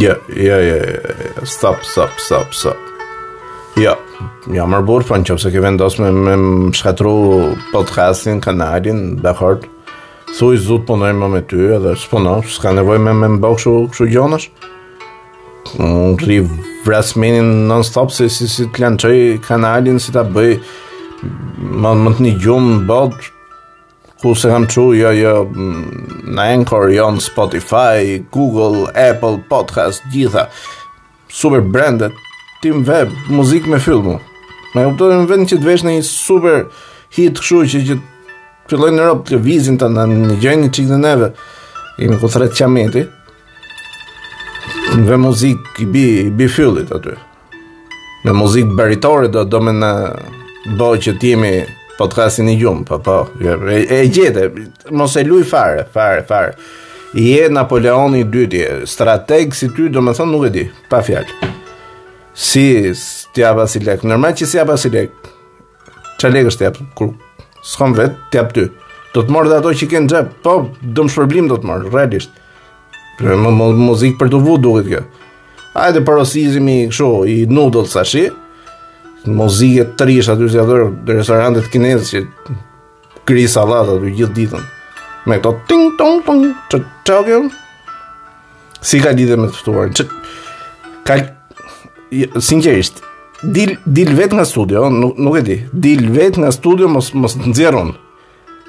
Ja, 0.00 0.14
ja, 0.36 0.56
ja, 0.58 0.76
stop, 1.42 1.76
stop, 1.82 2.10
stop, 2.18 2.48
stop. 2.50 2.76
Ja, 3.78 3.92
më 4.48 4.56
jam 4.58 4.72
marrë 4.74 4.88
burrë, 4.88 5.06
fanë 5.06 5.22
po 5.22 5.28
që 5.28 5.36
përse 5.36 5.52
ke 5.54 5.60
vendosë 5.62 6.02
me 6.02 6.34
më 6.34 6.72
shkatru 6.74 7.12
podcastin, 7.70 8.40
kanalin, 8.42 9.20
dhe 9.22 9.34
hërtë. 9.38 9.70
i 10.50 10.58
zutë 10.66 10.86
punojnë 10.88 11.18
më 11.20 11.28
me 11.36 11.42
ty, 11.46 11.60
edhe 11.76 11.94
së 11.94 12.56
s'ka 12.56 12.72
nevoj 12.74 12.98
me 12.98 13.12
më 13.14 13.28
bëgë 13.38 13.58
shu, 13.62 13.74
shu 13.94 14.06
gjonësh. 14.10 14.48
Në 15.78 16.16
kri 16.18 16.40
vrasminin 16.84 17.52
non 17.70 17.84
stop, 17.86 18.10
se 18.10 18.26
si, 18.28 18.48
si, 18.48 18.64
si 18.64 18.66
të 18.74 18.80
lanë 18.80 19.38
qëj 19.40 19.98
si 19.98 20.10
të 20.16 20.26
bëjë, 20.34 20.58
më, 21.60 21.94
më 22.02 22.10
të 22.16 22.20
një 22.26 22.34
gjumë, 22.42 22.74
në 22.80 22.84
botë, 22.90 23.33
ku 24.24 24.34
se 24.34 24.48
kam 24.48 24.64
qu, 24.66 24.82
jo, 24.96 25.10
jo, 25.12 25.32
mm, 25.52 26.04
në 26.32 26.44
Anchor, 26.56 26.88
jo, 26.96 27.10
në 27.12 27.20
Spotify, 27.20 28.14
Google, 28.32 28.88
Apple, 28.96 29.42
Podcast, 29.50 30.00
gjitha, 30.12 30.46
super 31.28 31.60
brandet, 31.60 32.14
tim 32.62 32.80
web, 32.88 33.12
muzik 33.28 33.66
me 33.68 33.76
filmu. 33.84 34.16
Me 34.74 34.86
uptojnë 34.88 35.20
në 35.20 35.28
vend 35.28 35.50
që 35.50 35.58
të 35.60 35.68
vesh 35.68 35.84
në 35.84 35.94
një 35.98 36.06
super 36.08 36.64
hit 37.18 37.36
këshu 37.42 37.60
që 37.74 37.82
që 37.90 37.98
të 37.98 38.72
fillojnë 38.72 38.96
në 38.96 39.10
ropë 39.10 39.28
të 39.28 39.42
vizin 39.44 39.76
të 39.78 39.90
në 39.92 40.06
një 40.14 40.38
gjenjë 40.46 40.62
një 40.64 40.72
qikë 40.74 40.90
dhe 40.94 41.00
neve, 41.04 41.28
i 42.02 42.08
me 42.08 42.16
këtë 42.24 42.42
rëtë 42.46 42.58
qameti, 42.62 43.04
në 45.02 45.08
vend 45.12 45.26
muzik 45.28 45.82
i 45.84 45.84
bi, 45.92 46.06
i 46.24 46.32
bi 46.32 46.48
fillit 46.50 46.96
aty. 46.96 47.12
Me 48.24 48.32
muzik 48.32 48.72
baritore 48.72 49.28
do, 49.28 49.44
do 49.44 49.60
me 49.60 49.76
në 49.84 49.92
bojë 50.80 51.04
që 51.10 51.18
t'jemi 51.20 51.54
po 51.98 52.06
të 52.10 52.18
rasin 52.18 52.48
i 52.50 52.56
gjumë, 52.58 52.84
po, 52.88 52.98
po, 53.04 53.14
e, 53.42 53.78
e, 53.82 54.02
gjete, 54.12 54.48
mos 54.98 55.14
e 55.16 55.22
luj 55.26 55.44
fare, 55.48 55.84
fare, 55.94 56.24
fare. 56.26 56.54
I 57.14 57.28
e 57.44 57.50
Napoleon 57.54 58.14
i 58.18 58.24
dytë, 58.26 58.82
strateg 58.90 59.52
si 59.54 59.68
ty, 59.76 59.86
do 59.94 60.02
më 60.02 60.16
thonë 60.18 60.32
nuk 60.32 60.48
e 60.48 60.54
di, 60.56 60.64
pa 60.90 60.98
fjalë 61.06 61.50
Si, 62.34 62.64
ti 63.34 63.44
pa 63.46 63.68
si 63.70 63.78
lek, 63.86 64.02
nërma 64.02 64.32
që 64.34 64.48
si 64.50 64.64
pa 64.66 64.74
si 64.74 64.90
lek, 64.90 65.12
që 66.18 66.30
lek 66.34 66.48
është 66.50 66.64
tja, 66.72 66.86
kur, 66.98 67.12
s'kom 67.62 67.94
vetë, 67.94 68.16
tja 68.34 68.42
ty. 68.56 68.64
Do 69.14 69.22
të 69.22 69.30
morë 69.30 69.52
dhe 69.52 69.60
ato 69.60 69.70
që 69.70 69.86
kënë 69.92 70.10
xhep, 70.10 70.32
po, 70.42 70.56
do 70.82 71.04
shpërblim 71.06 71.46
do 71.52 71.60
të 71.62 71.70
morë, 71.70 71.92
realisht. 71.94 72.34
Më, 73.22 73.36
më, 73.38 73.68
muzikë 73.84 74.18
për 74.18 74.32
të 74.34 74.40
vu 74.48 74.56
duke 74.58 74.82
kjo. 74.90 75.04
Ajde, 75.78 76.00
parosizimi 76.06 76.80
kështu 76.90 77.06
kësho, 77.10 77.10
i 77.36 77.44
nudot 77.54 77.86
sa 77.90 78.02
shi, 78.02 78.26
mozije 79.26 79.84
të 79.96 80.04
rish 80.08 80.30
aty 80.32 80.48
si 80.50 80.58
atë 80.60 80.78
restorantet 81.12 81.68
kinezë 81.72 82.08
që 82.08 82.22
kri 83.28 83.46
sallat 83.48 83.88
aty 83.94 84.12
gjithë 84.20 84.36
ditën. 84.38 84.64
Me 85.24 85.38
këto 85.40 85.54
ting 85.70 85.86
tong 85.98 86.20
tong 86.26 86.44
të 86.72 86.80
çogël. 87.08 87.46
Si 88.84 89.00
ka 89.00 89.14
lidhje 89.16 89.38
me 89.40 89.48
të 89.48 89.56
ftuarin? 89.60 89.94
Ç 89.96 90.06
ka 91.08 91.16
sinqerisht 92.44 93.00
dil 93.56 93.74
dil 93.86 94.12
vet 94.16 94.32
nga 94.36 94.44
studio, 94.48 94.90
nuk, 94.92 95.16
nuk 95.18 95.38
e 95.40 95.42
di. 95.46 95.56
Dil 95.72 96.10
vet 96.12 96.36
nga 96.40 96.52
studio 96.52 96.88
mos 96.88 97.14
mos 97.16 97.38
nxjerrun. 97.40 97.94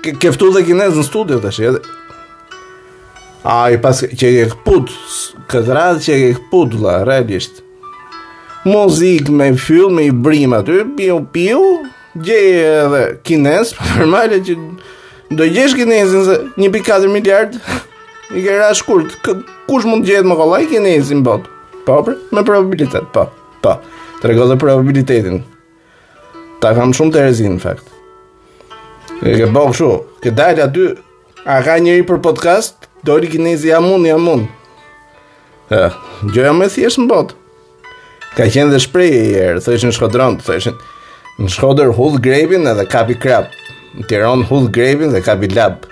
Ke, 0.03 0.16
ke 0.19 0.31
ftuar 0.36 0.56
dhe 0.58 0.66
kinezën 0.69 1.00
në 1.02 1.08
studio 1.08 1.40
tash 1.44 1.62
edhe 1.66 1.81
Ai 3.45 3.75
pas 3.81 3.97
që 4.03 4.28
e 4.42 4.45
kput 4.50 4.90
këtë 5.50 5.73
radhë 5.78 6.03
që 6.06 6.16
e 6.31 6.34
kput 6.40 6.73
vëlla 6.78 7.03
realisht 7.06 7.64
muzikë 8.66 9.30
me 9.33 9.47
fyll, 9.61 9.89
me 9.94 10.08
i 10.09 10.13
brim 10.25 10.53
aty, 10.58 10.80
piu 10.97 11.19
piu, 11.33 11.61
gje 12.17 12.38
edhe 12.81 13.02
kines, 13.25 13.75
për 13.94 14.38
që 14.47 14.55
do 15.38 15.47
gjesh 15.52 15.75
kinesin 15.77 16.25
se 16.25 16.38
një 16.61 16.72
pi 16.73 16.81
miliard, 17.09 17.55
i 18.35 18.41
kera 18.41 18.73
shkurt, 18.73 19.16
kush 19.67 19.85
mund 19.85 20.05
gjejt 20.05 20.25
më 20.25 20.35
kolaj 20.35 20.66
kinesin 20.69 21.23
bot, 21.23 21.45
po 21.85 22.02
me 22.31 22.44
probabilitet, 22.44 23.05
po, 23.13 23.27
po, 23.61 23.75
të 24.22 24.29
rego 24.31 24.47
dhe 24.47 24.57
probabilitetin, 24.57 25.44
ta 26.61 26.73
kam 26.73 26.91
shumë 26.94 27.11
të 27.13 27.22
rezin, 27.22 27.53
në 27.56 27.61
fakt, 27.61 27.88
e 29.22 29.35
ke 29.38 29.45
bok 29.53 29.75
shu, 29.75 29.91
ke 30.23 30.31
dajt 30.34 30.59
aty, 30.59 30.88
a 31.45 31.61
ka 31.61 31.78
njëri 31.78 32.06
për 32.09 32.17
podcast, 32.25 32.90
dori 33.06 33.29
kinesi, 33.29 33.69
ja 33.69 33.79
mund, 33.79 34.06
ja 34.09 34.17
mund, 34.17 34.47
Ja, 35.66 35.88
gjëja 36.29 36.51
më 36.53 36.67
e 36.67 36.72
thjeshtë 36.75 37.01
në 37.01 37.07
botë. 37.09 37.34
Ka 38.35 38.50
qenë 38.51 38.73
dhe 38.75 38.79
shprej 38.84 39.12
e 39.18 39.22
jere, 39.31 39.62
të 39.63 39.78
në 39.88 39.94
shkodron, 39.96 40.35
të 40.44 40.57
në 41.40 41.51
shkodër 41.53 41.94
hudh 41.96 42.18
grebin 42.23 42.68
edhe 42.68 42.84
kapi 42.91 43.16
krap. 43.16 43.53
Në 43.96 44.09
tiron 44.09 44.41
hudh 44.50 44.68
grebin 44.75 45.13
dhe 45.13 45.22
kapi 45.23 45.47
lab. 45.56 45.85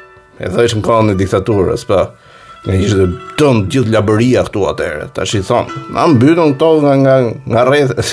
E 0.44 0.50
dhe 0.52 0.66
në 0.76 0.81
kohën 0.84 1.14
e 1.14 1.16
diktaturës, 1.22 1.86
pa. 1.88 2.02
Po, 2.12 2.34
në 2.68 2.78
ishë 2.84 2.98
dhe 3.00 3.08
tëmë 3.40 3.64
gjithë 3.72 3.92
labëria 3.92 4.44
këtu 4.48 4.62
atërë, 4.72 5.08
ta 5.16 5.26
shi 5.28 5.40
thonë. 5.44 5.84
Në 5.96 6.06
më 6.12 6.20
bytën 6.24 6.54
këto 6.58 6.70
nga, 6.84 6.94
nga, 7.04 7.16
nga 7.52 7.64
rejtë, 7.70 8.06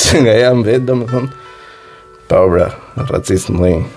se 0.00 0.20
nga 0.24 0.34
jam 0.36 0.64
vetë, 0.66 0.84
do 0.88 0.96
më 1.00 1.08
thonë. 1.12 1.30
Pa, 2.32 2.42
bra, 2.52 2.70
racistë 3.10 3.54
më 3.56 3.64
lejnë. 3.64 3.92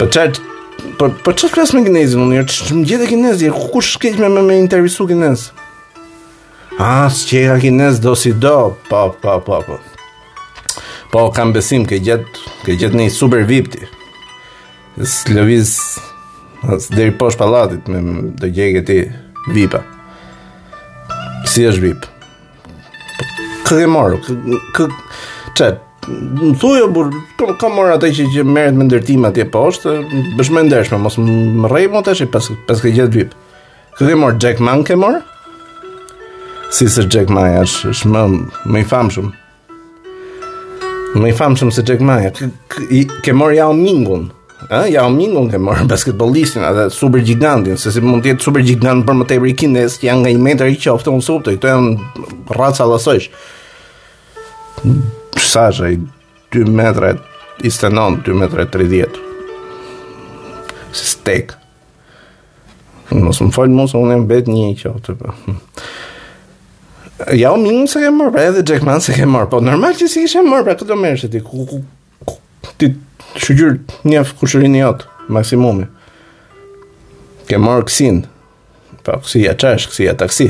Për 0.00 0.10
qartë, 0.16 0.48
Po 0.98 1.06
po 1.24 1.30
çfarë 1.30 1.52
flas 1.54 1.70
me 1.76 1.84
kinezin 1.86 2.18
unë? 2.24 2.40
Ç'm 2.50 2.80
gjetë 2.88 3.06
kinezin? 3.12 3.52
kush 3.70 3.92
shkëj 3.94 4.16
me 4.18 4.28
me, 4.34 4.40
me 4.48 4.54
intervistu 4.58 5.04
kinezin? 5.06 5.61
A, 6.80 7.08
së 7.12 7.26
që 7.28 7.40
e 7.40 7.46
ka 7.52 7.56
kines 7.66 7.98
do 8.00 8.14
si 8.16 8.32
do 8.32 8.74
Po, 8.88 9.12
po, 9.22 9.40
po, 9.44 9.58
po 9.66 9.76
Po, 11.12 11.28
kam 11.30 11.52
besim, 11.52 11.84
ke 11.86 11.98
gjet 12.00 12.24
Ke 12.64 12.76
gjet 12.80 12.94
një 12.96 13.10
super 13.12 13.44
vip 13.48 13.68
ti 13.74 13.84
Së 14.96 15.34
lëviz 15.36 15.74
Së 16.80 16.96
dheri 16.96 17.12
posh 17.18 17.36
palatit 17.36 17.88
Me 17.92 18.02
do 18.38 18.48
gjegje 18.48 18.82
ti 18.88 18.98
vipa 19.52 19.82
Si 21.48 21.66
është 21.68 21.84
vip 21.86 22.06
Kë 23.68 23.82
ke 23.82 23.88
moru 23.90 24.22
Kë, 24.24 24.54
kë, 24.78 24.88
që 25.58 25.74
Në 26.02 26.56
thuj 26.58 26.76
o 26.86 26.86
bur 26.90 27.12
po, 27.38 27.52
Ka 27.60 27.68
mora 27.72 27.98
të 28.00 28.14
që, 28.16 28.30
që 28.38 28.46
merit 28.48 28.78
me 28.80 28.88
ndërtima 28.88 29.32
tje 29.36 29.44
poshtë 29.52 29.98
Bësh 30.08 30.32
bëshme 30.40 30.64
ndërshme 30.70 31.02
Mos 31.04 31.20
më 31.20 31.68
rejmë 31.74 32.02
të 32.08 32.16
që 32.22 32.30
pas, 32.32 32.48
pas 32.68 32.80
ke 32.80 32.94
gjet 32.96 33.12
vip 33.14 33.36
Kë 34.00 34.08
ke 34.08 34.16
moru, 34.16 34.40
Jack 34.40 34.64
Mann 34.64 34.86
ke 34.88 34.96
moru 34.96 35.20
si 36.72 36.88
se 36.88 37.04
Jack 37.10 37.28
Maja, 37.28 37.60
është 37.66 37.92
sh 37.92 38.06
më, 38.08 38.20
më 38.72 38.80
i 38.80 38.84
famë 38.88 39.12
shumë. 39.16 39.32
Më 41.20 41.28
i 41.28 41.34
famë 41.36 41.60
shumë 41.60 41.74
se 41.76 41.82
Jack 41.84 42.00
Maja. 42.08 42.30
Ke, 42.32 43.02
ke, 43.26 43.34
morë 43.36 43.58
jao 43.58 43.74
mingun. 43.76 44.30
Ha? 44.70 44.86
Jao 44.88 45.10
mingun 45.12 45.50
ke 45.52 45.58
morë 45.60 45.84
basketbolistin, 45.90 46.64
adhe 46.64 46.86
super 46.94 47.20
gigantin, 47.26 47.76
se 47.76 47.92
si 47.92 48.00
mund 48.00 48.24
tjetë 48.24 48.46
super 48.46 48.64
gigant 48.64 49.04
për 49.04 49.18
më 49.20 49.26
tebri 49.34 49.52
kines, 49.58 49.98
që 50.00 50.08
janë 50.08 50.24
nga 50.24 50.32
i 50.32 50.38
meter 50.48 50.72
i 50.72 50.78
qoftë, 50.80 51.12
unë 51.12 51.26
suptë, 51.26 51.54
i 51.54 51.60
këto 51.60 51.74
janë 51.74 52.36
ratë 52.56 52.78
sa 52.80 52.86
lësojsh. 52.88 53.26
Sa 55.52 55.66
i 55.92 55.98
2 56.56 56.64
metra 56.72 57.12
i 57.60 57.70
stënon 57.72 58.16
2 58.26 58.34
metra 58.36 58.64
e 58.64 58.68
30 58.74 59.18
Si 60.96 61.06
stek 61.10 61.52
në 63.12 63.20
mësë 63.26 63.46
më 63.46 63.54
falë 63.54 63.76
mësë 63.76 64.00
unë 64.00 64.16
e 64.16 64.22
mbet 64.24 64.48
një 64.48 64.64
i 64.72 64.78
qoftë, 64.80 65.18
për 65.20 65.36
po. 65.36 65.60
Ja 67.30 67.52
o 67.54 67.58
minë 67.60 67.86
se 67.90 68.00
ke 68.02 68.08
mërë, 68.10 68.32
pra 68.34 68.44
edhe 68.50 68.62
Jack 68.66 68.82
Man 68.86 69.02
se 69.04 69.14
ke 69.14 69.26
mërë, 69.28 69.50
po 69.52 69.60
normal 69.62 69.94
që 69.98 70.08
si 70.10 70.24
ishe 70.26 70.42
mërë, 70.42 70.64
pra 70.66 70.74
këto 70.78 70.96
mërë 70.98 71.20
që 71.22 71.28
ti, 71.34 71.42
ku, 71.44 71.66
ku, 71.68 71.78
ku, 72.26 72.36
ti, 72.80 72.88
që 73.38 73.56
gjyrë 73.60 74.06
një 74.10 74.24
kushërin 74.40 74.74
një 74.74 74.88
otë 74.88 75.30
maksimumi. 75.36 75.86
Ke 77.46 77.60
mërë 77.62 77.86
kësin, 77.90 78.22
pa 79.02 79.18
po, 79.18 79.20
kësi 79.26 79.44
e 79.52 79.54
qash, 79.62 79.86
kësi 79.92 80.08
e 80.10 80.16
taksi. 80.24 80.48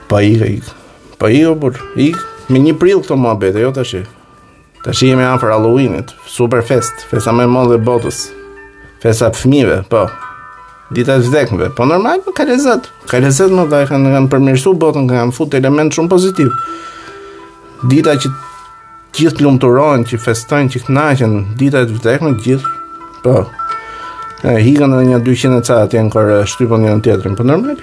Pa 0.06 0.20
po, 0.20 0.26
i, 0.26 0.36
ka 0.38 0.52
i, 0.58 0.66
ka 0.66 0.82
Po 1.18 1.28
jo, 1.32 1.56
por 1.56 1.74
i 2.00 2.12
me 2.52 2.60
një 2.62 2.76
prill 2.80 3.00
këto 3.04 3.16
muhabete, 3.20 3.62
jo 3.64 3.72
tash. 3.76 3.94
Tash 4.84 5.02
jemi 5.06 5.24
afër 5.26 5.54
Halloweenit, 5.56 6.12
super 6.30 6.62
fest, 6.64 7.06
festa 7.10 7.34
më 7.34 7.48
e 7.48 7.52
madhe 7.52 7.80
e 7.80 7.84
botës. 7.90 8.26
Festa 9.02 9.32
e 9.32 9.38
fëmijëve, 9.40 9.80
po. 9.90 10.04
Dita 10.96 11.16
e 11.18 11.24
vdekjeve, 11.26 11.72
po 11.78 11.88
normal, 11.90 12.22
po 12.26 12.36
ka 12.38 12.46
lezet. 12.50 12.92
Ka 13.10 13.18
lezet 13.24 13.50
më 13.54 13.66
dha 13.72 13.82
kanë 13.90 14.14
kanë 14.18 14.30
përmirësu 14.34 14.76
botën, 14.84 15.08
kanë 15.10 15.34
fut 15.38 15.58
element 15.58 15.96
shumë 15.96 16.12
pozitiv. 16.12 16.52
Dita 17.90 18.14
që 18.22 18.30
gjithë 19.16 19.46
lumturohen, 19.48 20.06
që 20.06 20.20
festojnë, 20.22 20.76
që 20.76 20.86
kënaqen, 20.90 21.38
dita 21.60 21.82
e 21.86 21.92
vdekjeve 21.96 22.36
gjithë. 22.46 22.76
Po, 23.26 23.40
e 24.44 24.58
higën 24.60 24.92
edhe 24.92 25.06
një 25.14 25.20
200 25.24 25.60
e 25.60 25.66
ca 25.66 25.78
atje 25.86 26.02
në 26.04 26.12
kërë 26.14 26.40
shtypën 26.52 26.84
një 26.84 26.96
në 26.98 27.04
tjetërin, 27.08 27.36
për 27.38 27.44
po 27.44 27.48
nërmel, 27.48 27.82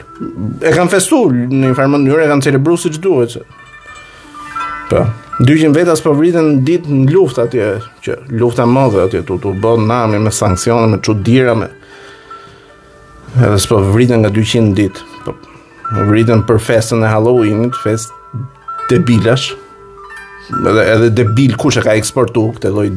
e 0.67 0.73
kanë 0.77 0.93
festu 0.93 1.23
në 1.33 1.63
një 1.69 1.75
farë 1.79 2.01
njërë, 2.05 2.25
e 2.27 2.31
kanë 2.33 2.45
celebru 2.49 2.77
si 2.79 2.91
që 2.93 3.01
duhet, 3.03 3.37
që. 3.37 3.45
Pa, 4.91 5.07
200 5.49 5.73
vetas 5.79 6.03
për 6.05 6.11
po 6.13 6.17
vritën 6.19 6.51
ditë 6.69 6.93
në 6.99 7.07
luft 7.15 7.41
atje, 7.43 7.71
që 8.05 8.19
lufta 8.43 8.67
më 8.69 8.85
dhe 8.93 9.07
atje, 9.09 9.23
tu 9.31 9.39
të 9.43 9.55
bënë 9.65 9.87
nami 9.89 10.21
me 10.27 10.33
sankcione, 10.35 10.91
me 10.93 11.01
qudira, 11.03 11.57
me, 11.57 11.71
edhe 13.41 13.57
s'po 13.65 13.81
për 13.81 13.89
vritën 13.97 14.23
nga 14.27 14.35
200 14.37 14.77
ditë, 14.81 15.07
për 15.25 15.33
po, 15.33 15.57
vritën 16.13 16.45
për 16.49 16.61
festën 16.69 17.03
e 17.03 17.11
Halloweenit, 17.15 17.81
fest 17.81 18.13
debilash, 18.93 19.51
edhe, 20.61 20.87
edhe 20.99 21.09
debil 21.23 21.57
kush 21.61 21.81
e 21.81 21.85
ka 21.87 21.97
eksportu 21.97 22.51
këtë 22.59 22.77
lloj 22.77 22.91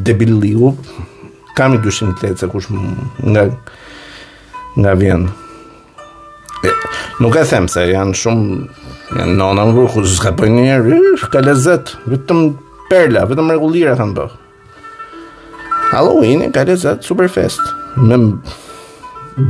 ligu 0.44 0.76
kam 1.56 1.74
i 1.76 1.80
dyshim 1.80 2.12
të 2.16 2.34
lecë 2.34 2.50
kush 2.52 2.68
nga 2.74 3.48
nga 4.76 4.94
vjen. 5.00 5.28
nuk 7.24 7.36
e 7.40 7.44
them 7.50 7.68
se 7.72 7.86
janë 7.88 8.18
shumë 8.20 8.50
janë 9.16 9.36
nona 9.40 9.64
më 9.70 9.76
vërë, 9.78 9.92
kusë 9.94 10.16
s'ka 10.18 10.34
për 10.40 10.50
njerë, 10.52 10.98
ka 11.32 11.44
lezet, 11.46 11.94
vetëm 12.12 12.42
perla, 12.90 13.24
vetëm 13.30 13.54
regullira, 13.54 13.96
në 13.96 14.18
bërë. 14.18 14.30
Po. 14.30 14.44
Halloween 15.94 16.44
ka 16.52 16.66
lezet, 16.68 17.06
super 17.08 17.30
fest. 17.32 17.62
Me 17.96 18.18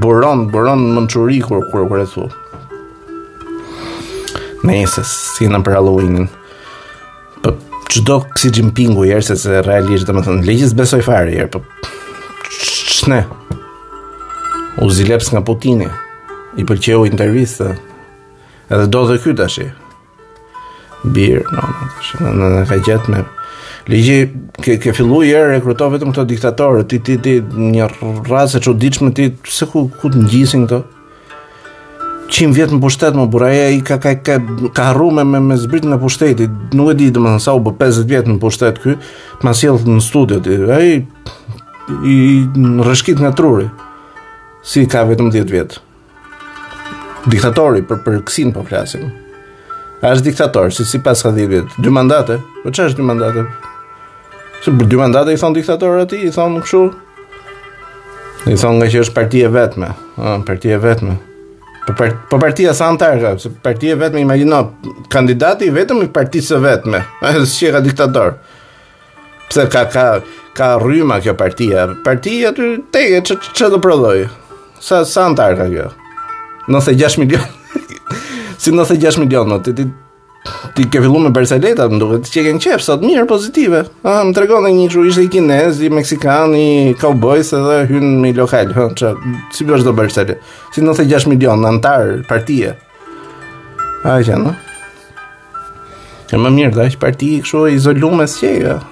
buron, 0.03 0.45
buron 0.53 0.85
më 0.91 1.07
në 1.07 1.11
kur, 1.11 1.63
kërë 1.71 1.89
kërë 1.91 2.03
e 2.03 2.09
thua. 2.13 2.29
Nëjëse, 4.65 5.03
si 5.09 5.49
në 5.49 5.63
për 5.65 5.79
Halloweenin. 5.79 6.29
Për 7.41 7.53
po, 7.53 7.81
qdo 7.89 8.19
kësi 8.35 8.53
gjimpingu 8.59 9.07
jërë, 9.09 9.25
se 9.31 9.39
se 9.41 9.61
realisht 9.65 10.05
dhe 10.07 10.13
më 10.13 10.25
thënë, 10.27 10.47
legjës 10.51 10.77
besoj 10.77 11.01
fare 11.05 11.33
jërë, 11.33 11.51
për... 11.55 11.65
Po 11.65 11.94
është 13.05 13.09
ne. 13.09 13.25
U 14.83 14.89
zileps 14.89 15.31
nga 15.33 15.41
Putini. 15.45 15.87
I 16.57 16.63
pëlqeu 16.65 17.05
intervista. 17.07 17.73
Edhe 18.69 18.87
do 18.87 19.03
të 19.07 19.17
ky 19.23 19.33
ashe, 19.45 19.65
Bir, 21.05 21.43
no, 21.53 21.61
no, 22.23 22.31
Në 22.33 22.33
në 22.33 22.61
në 22.61 22.65
ka 22.65 22.79
gjetë 22.81 23.09
me. 23.13 23.19
Ligi, 23.91 24.15
ke 24.61 24.79
ke 24.81 24.93
filloi 24.97 25.27
herë 25.27 25.51
rekruto 25.57 25.89
vetëm 25.93 26.11
këto 26.15 26.23
diktatorë, 26.31 26.79
ti 26.89 26.97
ti 27.05 27.17
ti 27.21 27.35
një 27.43 27.89
rrace 28.25 28.57
çuditshme 28.65 29.11
ti 29.13 29.29
se 29.45 29.65
ku 29.69 29.85
ku 30.01 30.09
të 30.09 30.23
ngjisin 30.25 30.65
këto. 30.65 30.81
100 32.25 32.53
vjet 32.57 32.71
në 32.73 32.79
pushtet 32.81 33.13
më 33.13 33.27
buraja 33.29 33.67
i 33.69 33.83
ka 33.85 33.99
ka 34.01 34.15
ka 34.17 34.39
ka 34.73 34.87
harru 34.89 35.11
me 35.13 35.23
me, 35.23 35.39
me 35.39 35.55
zbritën 35.61 35.93
e 35.93 36.01
pushtetit. 36.01 36.49
Nuk 36.73 36.91
e 36.91 36.93
di 36.97 37.11
më 37.13 37.37
sa 37.39 37.53
u 37.53 37.61
bë 37.61 37.77
50 37.77 38.07
vjet 38.09 38.25
në 38.25 38.39
pushtet 38.41 38.81
këy, 38.81 38.97
pasi 39.45 39.67
në 39.69 40.01
studio 40.01 40.39
ti. 40.41 40.57
Ai 40.73 41.05
i 41.87 42.15
rëshkit 42.85 43.19
nga 43.21 43.29
truri 43.35 43.69
si 44.65 44.85
ka 44.89 45.05
vetëm 45.05 45.29
10 45.29 45.53
vjet. 45.53 45.77
Diktatori 47.29 47.81
për 47.85 47.99
për 48.05 48.17
kësin 48.25 48.51
po 48.55 48.63
flasim. 48.65 49.09
A 50.01 50.11
është 50.13 50.27
diktator 50.29 50.73
si 50.73 50.85
sipas 50.85 51.23
ka 51.25 51.31
10 51.33 51.49
vjet, 51.49 51.77
dy 51.81 51.93
mandate? 51.93 52.39
Po 52.63 52.69
çfarë 52.73 52.91
është 52.93 53.01
dy 53.01 53.05
mandate? 53.05 53.45
Se 54.65 54.73
për 54.73 54.89
dy 54.89 54.99
mandate 54.99 55.33
i 55.33 55.39
thon 55.41 55.53
diktator 55.57 56.01
ati, 56.03 56.23
i 56.27 56.33
thon 56.33 56.57
kështu. 56.61 56.83
I 58.49 58.57
thonë 58.61 58.81
nga 58.83 58.89
që 58.93 58.99
është 59.01 59.13
parti 59.15 59.41
e 59.41 59.49
vetme, 59.49 59.87
ë, 60.21 60.35
parti 60.45 60.73
e 60.73 60.77
vetme. 60.77 61.15
Po 61.85 61.93
për, 61.93 62.11
për 62.11 62.15
po 62.29 62.39
partia 62.41 62.73
sa 62.77 62.89
antar 62.91 63.17
ka, 63.21 63.31
se 63.41 63.49
partia 63.61 63.93
e 63.93 63.97
vetme 63.97 64.21
imagjino 64.21 64.59
kandidati 65.13 65.69
vetëm 65.73 66.03
i 66.05 66.09
partisë 66.13 66.55
së 66.57 66.61
vetme, 66.65 67.01
ai 67.25 67.41
që 67.53 67.71
ka 67.77 67.81
diktator. 67.85 68.37
Pse 69.49 69.65
ka 69.69 69.85
ka 69.93 70.07
ka 70.55 70.79
rryma 70.79 71.19
kjo 71.21 71.35
partia. 71.37 71.89
Partia 72.05 72.53
të 72.55 72.69
tege 72.95 73.21
që, 73.27 73.37
që 73.59 73.67
do 73.75 73.81
prodhoj. 73.83 74.23
Sa, 74.85 75.03
sa 75.07 75.27
në 75.29 75.37
tarë 75.39 75.59
ka 75.59 75.67
kjo? 75.73 75.89
96 76.71 77.19
milion. 77.21 77.45
si 78.61 78.71
96 78.73 79.19
milion, 79.25 79.49
no, 79.51 79.59
ti, 79.65 79.73
ti, 79.77 79.85
ti 80.77 80.87
ke 80.91 81.01
fillu 81.03 81.19
me 81.25 81.33
Barceleta, 81.35 81.89
më 81.91 81.99
duke, 82.01 82.21
ti 82.25 82.33
që 82.37 82.43
ke 82.47 82.53
qepë, 82.63 82.85
sot 82.85 83.03
mirë, 83.05 83.27
pozitive. 83.29 83.83
A, 84.07 84.17
më 84.25 84.35
të 84.37 84.47
e 84.55 84.73
një 84.79 84.87
që 84.95 85.05
ishte 85.11 85.25
i 85.27 85.29
kinez, 85.35 85.83
i 85.83 85.91
meksikan, 85.93 86.55
i 86.57 86.67
cowboys, 87.01 87.51
edhe 87.57 87.81
hynë 87.91 88.15
një 88.25 88.33
lokal. 88.39 88.71
Ha, 88.79 88.87
që, 88.95 89.13
si 89.57 89.67
bërës 89.67 89.85
do 89.89 89.95
Barceleta? 89.99 90.39
Si 90.73 90.85
96 90.85 91.27
milion, 91.35 91.59
në 91.65 91.73
antarë, 91.75 92.17
partia. 92.31 92.75
A, 94.07 94.19
që, 94.23 94.39
no? 94.45 94.55
E 96.33 96.37
më 96.41 96.49
mirë, 96.57 96.75
dhe, 96.79 96.87
që 96.95 97.01
partia 97.01 97.39
i 97.43 97.43
këshu 97.45 97.67
e 97.69 97.77
izolume 97.77 98.25
së 98.29 98.39
qeja. 98.57 98.75
Ja 98.79 98.83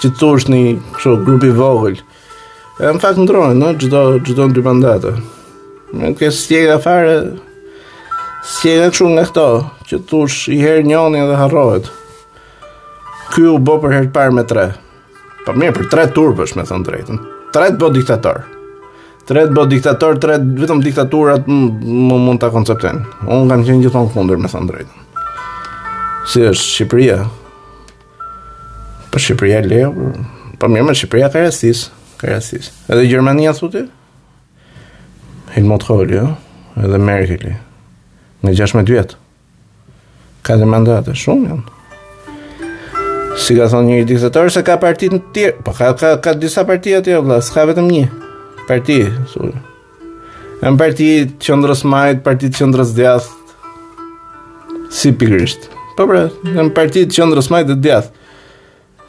që 0.00 0.10
të 0.20 0.28
është 0.36 0.52
një 0.52 0.62
kështu 0.94 1.14
grupi 1.26 1.50
vogël. 1.56 2.00
E 2.80 2.92
në 2.92 3.00
fakt 3.02 3.20
ndronë, 3.22 3.56
në 3.60 3.70
gjithdo, 3.80 4.02
gjithdo 4.24 4.48
në 4.50 4.56
dy 4.58 4.64
mandate. 4.66 5.12
Në 5.96 6.10
kësë 6.18 6.40
stjegë 6.42 6.70
dhe 6.72 6.80
fare, 6.84 7.14
stjegë 8.56 8.82
dhe 8.82 8.90
këshu 8.92 9.08
nga 9.14 9.24
këto, 9.30 9.46
që 9.88 10.00
të 10.10 10.20
është 10.26 10.54
i 10.56 10.58
herë 10.64 10.86
njoni 10.90 11.22
dhe 11.30 11.38
harrojt. 11.40 11.88
Ky 13.32 13.46
u 13.52 13.56
bo 13.62 13.78
për 13.82 13.96
herë 13.96 14.12
parë 14.16 14.36
me 14.36 14.44
tre. 14.48 14.66
Pa 15.46 15.54
po 15.54 15.56
mirë 15.60 15.76
për 15.78 15.88
tre 15.94 16.04
turbësh 16.18 16.54
me 16.58 16.66
thënë 16.68 16.86
drejtën. 16.90 17.22
Tre 17.56 17.72
të 17.72 17.80
bo 17.80 17.90
diktatorë. 17.94 18.44
Tret 19.26 19.48
bë 19.50 19.64
diktator, 19.66 20.20
tret 20.22 20.42
vetëm 20.60 20.84
diktaturat 20.84 21.48
më 21.50 22.18
mund 22.22 22.38
ta 22.38 22.46
konceptojnë. 22.54 23.00
Unë 23.26 23.48
kam 23.50 23.64
qenë 23.66 23.82
gjithmonë 23.86 24.12
kundër 24.14 24.38
me 24.38 24.50
thënë 24.52 24.70
drejtën. 24.70 25.00
Si 26.30 26.44
është 26.52 26.68
Shqipëria, 26.76 27.16
Për 29.16 29.22
po 29.22 29.24
Shqipëria 29.30 29.60
leo 29.64 30.08
po 30.60 30.68
mirë 30.68 30.84
me 30.84 30.92
Shqipëria 30.94 31.30
ka 31.32 31.40
rastis 31.40 31.86
Ka 32.20 32.34
rastis 32.34 32.66
Edhe 32.92 33.06
Gjermania 33.08 33.54
thuti 33.56 33.80
Helmut 35.54 35.86
Kohl 35.88 36.10
jo 36.12 36.24
Edhe 36.76 36.98
Merkeli 37.00 37.54
Në 38.44 38.52
16 38.58 38.92
vjetë 38.92 39.16
Ka 40.44 40.58
dhe 40.60 40.68
mandate 40.68 41.14
shumë 41.16 41.48
janë 41.48 43.40
Si 43.40 43.56
ka 43.56 43.70
thonë 43.72 43.88
një 43.96 44.02
diktator 44.12 44.52
se 44.52 44.60
ka 44.68 44.76
partit 44.84 45.16
në 45.16 45.22
tjerë 45.32 45.64
Po 45.64 45.72
ka, 45.78 45.94
ka, 45.96 46.12
ka 46.20 46.36
disa 46.36 46.66
partit 46.68 46.98
atje 46.98 47.16
vëlla, 47.16 47.40
Ska 47.48 47.64
vetëm 47.72 47.88
një 47.88 48.04
Parti 48.68 48.98
sur. 49.32 49.54
në 50.60 50.74
parti 50.76 51.08
qëndrës 51.40 51.86
majt 51.88 52.20
Parti 52.26 52.52
qëndrës 52.52 52.92
djath 52.98 53.32
Si 54.92 55.14
pikrisht 55.16 55.70
Po 55.96 56.04
pra, 56.04 56.26
në 56.52 56.68
parti 56.76 57.08
qëndrës 57.08 57.48
majt 57.54 57.72
dhe 57.72 57.80
djath 57.88 58.12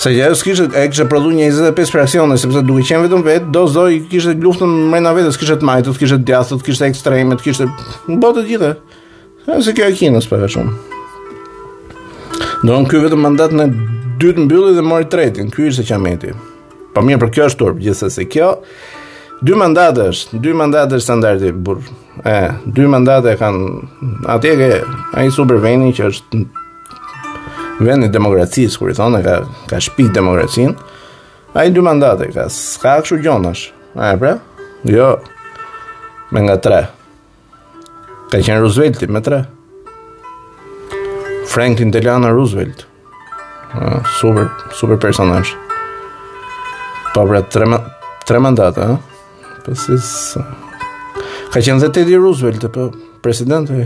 Se 0.00 0.08
që 0.16 0.20
ajo 0.24 0.36
kishte 0.44 0.64
e 0.80 0.86
kishte 0.88 1.04
prodhu 1.10 1.28
25 1.36 1.90
fraksione 1.92 2.36
sepse 2.40 2.62
duke 2.64 2.86
qenë 2.88 3.02
vetëm 3.04 3.24
vetë, 3.26 3.48
do 3.52 3.66
zdo 3.68 3.82
i 3.92 3.98
kishte 4.08 4.32
luftën 4.40 4.70
na 4.96 5.10
vetës, 5.16 5.36
kishte 5.36 5.58
të 5.60 5.66
majtë, 5.68 5.92
kishte 5.98 6.16
të 6.22 6.26
djathë, 6.30 6.56
kishte 6.64 6.86
ekstreme, 6.88 7.36
kishte 7.44 7.66
botë 8.08 8.40
të 8.40 8.44
gjitha. 8.48 8.70
Se 9.60 9.74
kjo 9.76 9.88
e 9.90 9.96
kinës 9.98 10.24
për 10.30 10.44
veshëm. 10.46 10.70
Do 12.64 12.78
në 12.80 12.88
kjo 12.88 13.02
vetëm 13.04 13.20
mandat 13.26 13.52
në 13.52 13.66
dytë 14.24 14.46
mbylli 14.46 14.72
dhe 14.78 14.86
mori 14.88 15.08
tretin, 15.12 15.52
kjo 15.52 15.68
ishte 15.68 15.84
qameti. 15.92 16.32
Po 16.96 17.04
mirë 17.04 17.20
për 17.26 17.34
kjo 17.36 17.50
është 17.50 17.60
turp, 17.60 17.84
gjithëse 17.84 18.14
se 18.16 18.26
kjo, 18.32 18.48
dy 19.44 19.58
mandat 19.64 20.00
është, 20.06 20.40
dy 20.40 20.54
mandate 20.62 20.96
është 20.96 21.08
standardi, 21.10 21.52
burë, 21.52 21.84
e, 22.24 22.38
dy 22.72 22.88
mandate 22.88 23.36
kanë, 23.42 23.68
atje 24.32 24.56
ke, 24.62 24.70
a 25.12 25.28
i 25.28 25.36
superveni 25.36 25.92
që 26.00 26.08
është 26.08 26.42
vend 27.80 28.04
i 28.04 28.12
demokracisë, 28.12 28.78
kur 28.78 28.92
i 28.92 28.96
thonë 28.96 29.20
ka 29.24 29.36
ka 29.70 29.80
shtëpi 29.80 30.10
demokracinë. 30.14 30.74
Ai 31.58 31.70
dy 31.74 31.82
mandate 31.82 32.28
ka, 32.34 32.46
s'ka 32.52 32.98
kështu 33.00 33.18
gjonash. 33.24 33.70
A 33.98 34.12
e 34.14 34.18
pra? 34.20 34.34
Jo. 34.86 35.14
Me 36.30 36.44
nga 36.46 36.58
tre. 36.62 36.80
Ka 38.30 38.38
qenë 38.38 38.60
Roosevelt 38.62 39.00
me 39.10 39.20
tre. 39.26 39.40
Franklin 41.50 41.90
Delano 41.90 42.30
Roosevelt. 42.36 42.84
A, 43.74 44.02
super 44.20 44.46
super 44.74 44.98
personazh. 44.98 45.50
Pa 47.14 47.24
po, 47.24 47.26
pra 47.32 47.40
tre 47.50 47.66
tre 48.26 48.38
mandate, 48.38 48.84
ha? 48.84 48.98
Po 49.64 49.74
si 49.74 49.98
ka 51.50 51.58
qenë 51.58 51.80
dhe 51.82 51.90
Teddy 51.96 52.14
Roosevelt, 52.14 52.68
po 52.74 52.92
presidenti. 53.24 53.82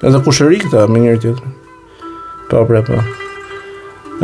Edhe 0.00 0.20
kushëri 0.24 0.62
këta 0.62 0.86
me 0.88 1.00
njëri 1.02 1.20
tjetrin. 1.24 1.56
Po, 2.50 2.64
pra, 2.66 2.82
po. 2.82 2.98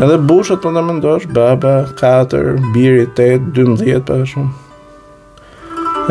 Edhe 0.03 0.17
bushët 0.19 0.59
për 0.59 0.65
po, 0.65 0.71
në 0.75 0.81
mëndosh, 0.89 1.29
baba, 1.33 1.75
4, 2.01 2.57
biri, 2.75 3.05
8, 3.07 3.53
12, 3.55 4.01
për 4.09 4.25
shumë. 4.33 4.55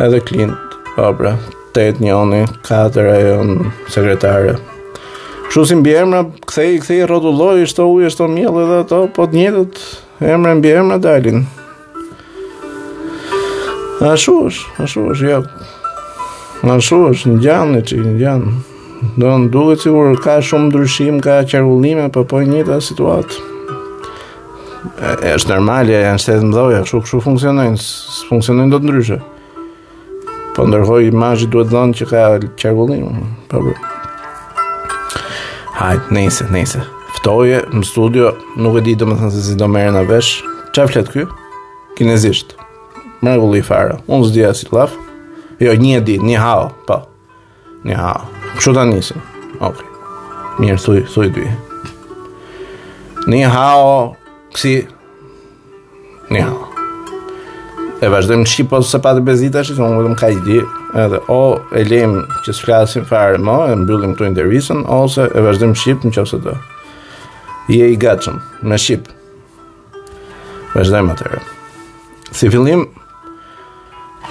Edhe 0.06 0.22
klint, 0.24 0.78
po, 0.96 1.10
pra, 1.20 1.34
8, 1.76 2.00
njoni, 2.00 2.40
4, 2.70 3.18
ajo, 3.18 3.68
sekretare. 3.92 4.56
Shusim 5.52 5.84
bje 5.86 5.98
emra, 6.06 6.24
Kthej, 6.50 6.80
kthej, 6.86 7.04
rrotulloi, 7.12 7.68
shto 7.68 7.90
ujë, 7.98 8.14
shto 8.16 8.30
miell 8.32 8.62
edhe 8.64 8.78
ato, 8.86 9.02
po 9.16 9.28
të 9.28 9.42
njëtët, 9.44 9.82
emra, 10.32 10.54
mbje 10.62 10.72
emra, 10.86 11.00
dalin. 11.04 11.44
A 14.08 14.16
shush, 14.20 14.64
a 14.80 14.88
shush, 14.88 15.28
jo. 15.28 15.42
Ja. 15.42 15.44
A 16.64 16.80
në 16.80 17.36
gjanë, 17.44 17.84
që, 17.92 18.00
në 18.08 18.16
gjanë 18.24 18.56
do 19.18 19.30
në 19.40 19.50
duke 19.54 19.78
të 19.80 19.92
kur 19.94 20.16
ka 20.24 20.38
shumë 20.44 20.70
ndryshim, 20.70 21.20
ka 21.24 21.38
qërgullime, 21.48 22.08
për 22.14 22.26
po, 22.28 22.40
po 22.40 22.42
një 22.46 22.64
të 22.68 22.78
situatë. 22.84 23.42
E 25.26 25.32
është 25.36 25.54
normal, 25.54 25.90
e 25.90 26.02
janë 26.04 26.22
shtetë 26.22 26.48
mdoja, 26.50 26.82
kështu 26.86 27.00
kështu 27.06 27.22
funksionojnë, 27.26 27.80
së 27.82 28.28
funksionojnë 28.32 28.74
do 28.76 28.82
të 28.84 28.90
ndryshë. 28.90 29.20
Po 30.56 30.66
ndërhoj, 30.70 31.10
imajit 31.10 31.52
duhet 31.54 31.72
dhënë 31.74 31.98
që 32.02 32.10
ka 32.12 32.26
qërgullime. 32.62 33.30
Po 33.52 33.64
po. 33.66 33.74
Hajtë, 35.80 36.14
nese, 36.16 36.48
nese. 36.54 36.84
Ftoje, 37.18 37.64
më 37.74 37.88
studio, 37.88 38.34
nuk 38.62 38.78
e 38.80 38.84
di 38.86 38.94
të 39.00 39.10
më 39.10 39.18
thënë 39.22 39.34
se 39.36 39.46
si 39.50 39.58
do 39.60 39.68
merë 39.72 39.96
në 39.98 40.06
vesh. 40.12 40.36
Qa 40.76 40.86
fletë 40.92 41.16
kjo? 41.16 41.26
Kinezisht. 41.98 42.54
Mërgulli 43.26 43.64
fara. 43.66 43.98
Unë 44.08 44.30
zdi 44.32 44.46
asit 44.48 44.72
laf. 44.76 44.96
Jo, 45.64 45.74
një 45.80 46.00
e 46.02 46.06
di, 46.08 46.20
një 46.22 46.40
hao, 46.44 46.70
po. 46.88 47.02
Një 47.88 48.00
hao. 48.00 48.35
Kështu 48.56 48.72
ta 48.74 48.86
nisëm. 48.88 49.20
Ok. 49.68 49.82
Mirë, 50.64 50.78
thuj, 50.80 51.02
thuj 51.12 51.26
dy. 51.36 51.44
Ni 53.28 53.42
hao, 53.44 54.14
kësi. 54.56 54.76
Ni 56.32 56.40
hao. 56.46 56.62
E 58.04 58.10
vazhdojmë 58.12 58.44
në 58.46 58.52
Shqipo 58.52 58.80
se 58.86 59.00
patë 59.04 59.24
bezita 59.28 59.64
që 59.66 59.76
më 59.80 60.16
ka 60.20 60.30
i 60.32 60.40
di 60.46 60.60
edhe 61.06 61.20
o 61.32 61.40
e 61.80 61.84
lejmë 61.88 62.24
që 62.46 62.56
së 62.56 62.66
flasim 62.68 63.06
fare 63.10 63.40
më 63.42 63.56
e 63.72 63.76
mbyllim 63.82 64.16
këtu 64.16 64.28
intervjisen 64.30 64.84
ose 64.98 65.28
e 65.32 65.44
vazhdojmë 65.46 65.74
në 65.76 65.82
Shqipë 65.84 66.08
në 66.10 66.16
që 66.18 66.26
ose 66.26 66.40
të 66.46 66.56
je 67.76 67.88
i 67.92 67.96
gatshëm 68.00 68.38
në 68.72 68.80
Shqipë. 68.84 69.16
Vazhdojmë 70.76 71.16
atërë. 71.16 71.42
Si 72.36 72.52
fillim, 72.52 72.86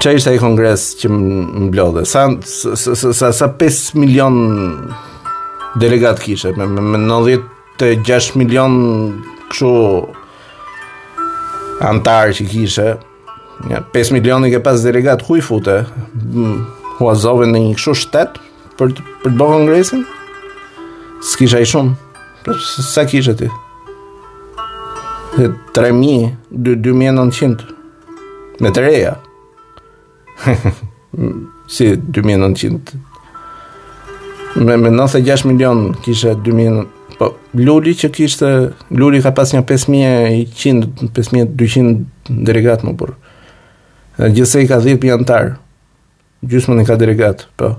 që 0.02 0.12
ishte 0.18 0.30
ai 0.34 0.40
kongres 0.42 0.86
që 1.00 1.10
më 1.12 1.68
blodhe? 1.72 2.02
Sa, 2.08 2.26
sa, 2.42 2.74
sa, 2.94 3.30
sa 3.36 3.48
5 3.60 3.94
milion 4.00 4.34
delegat 5.80 6.22
kishe? 6.24 6.52
Me, 6.58 6.66
me, 6.70 6.82
me 6.94 7.00
96 7.04 8.34
milion 8.40 8.76
këshu 9.52 9.70
antarë 11.88 12.34
që 12.40 12.48
kishe? 12.52 12.88
5 13.94 14.14
milion 14.16 14.44
i 14.46 14.50
ke 14.52 14.60
pas 14.66 14.82
delegat 14.82 15.22
ku 15.26 15.38
i 15.38 15.44
fute? 15.44 15.80
Hu 16.98 17.10
azove 17.10 17.46
në 17.50 17.64
një 17.68 17.76
këshu 17.78 17.94
shtet 18.04 18.40
për, 18.78 18.96
për 18.96 19.30
të 19.30 19.36
bërë 19.38 19.54
kongresin? 19.60 20.02
S'kisha 21.24 21.62
i 21.64 21.68
shumë. 21.70 21.94
Për, 22.44 22.58
sa 22.88 23.06
kishe 23.08 23.32
ti? 23.38 23.48
3.000, 25.34 26.34
2.900 26.52 27.70
me 28.62 28.70
të 28.70 28.82
reja. 28.84 29.16
si 31.68 31.92
2900 31.96 32.92
me, 34.56 34.76
me 34.76 34.88
96 34.90 35.42
milion 35.44 35.94
kishe 36.04 36.34
2000 36.42 36.84
po 37.18 37.30
Luli 37.54 37.92
që 37.96 38.10
kishte 38.14 38.50
Luli 38.90 39.22
ka 39.24 39.32
pas 39.36 39.52
një 39.54 39.62
5100 39.68 41.12
5200 41.14 42.38
delegat 42.50 42.84
më 42.84 42.94
por 43.00 43.14
gjithse 44.20 44.62
i 44.62 44.68
ka 44.70 44.80
10 44.84 45.00
pjantar 45.02 45.54
gjysmën 46.44 46.82
i 46.84 46.88
ka 46.88 46.98
delegat 47.00 47.46
po 47.58 47.74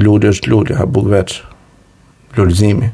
Luli 0.00 0.30
është 0.30 0.52
Luli 0.52 0.76
ha 0.78 0.86
buk 0.86 1.10
veç 1.12 1.40
Lulzimi 2.38 2.88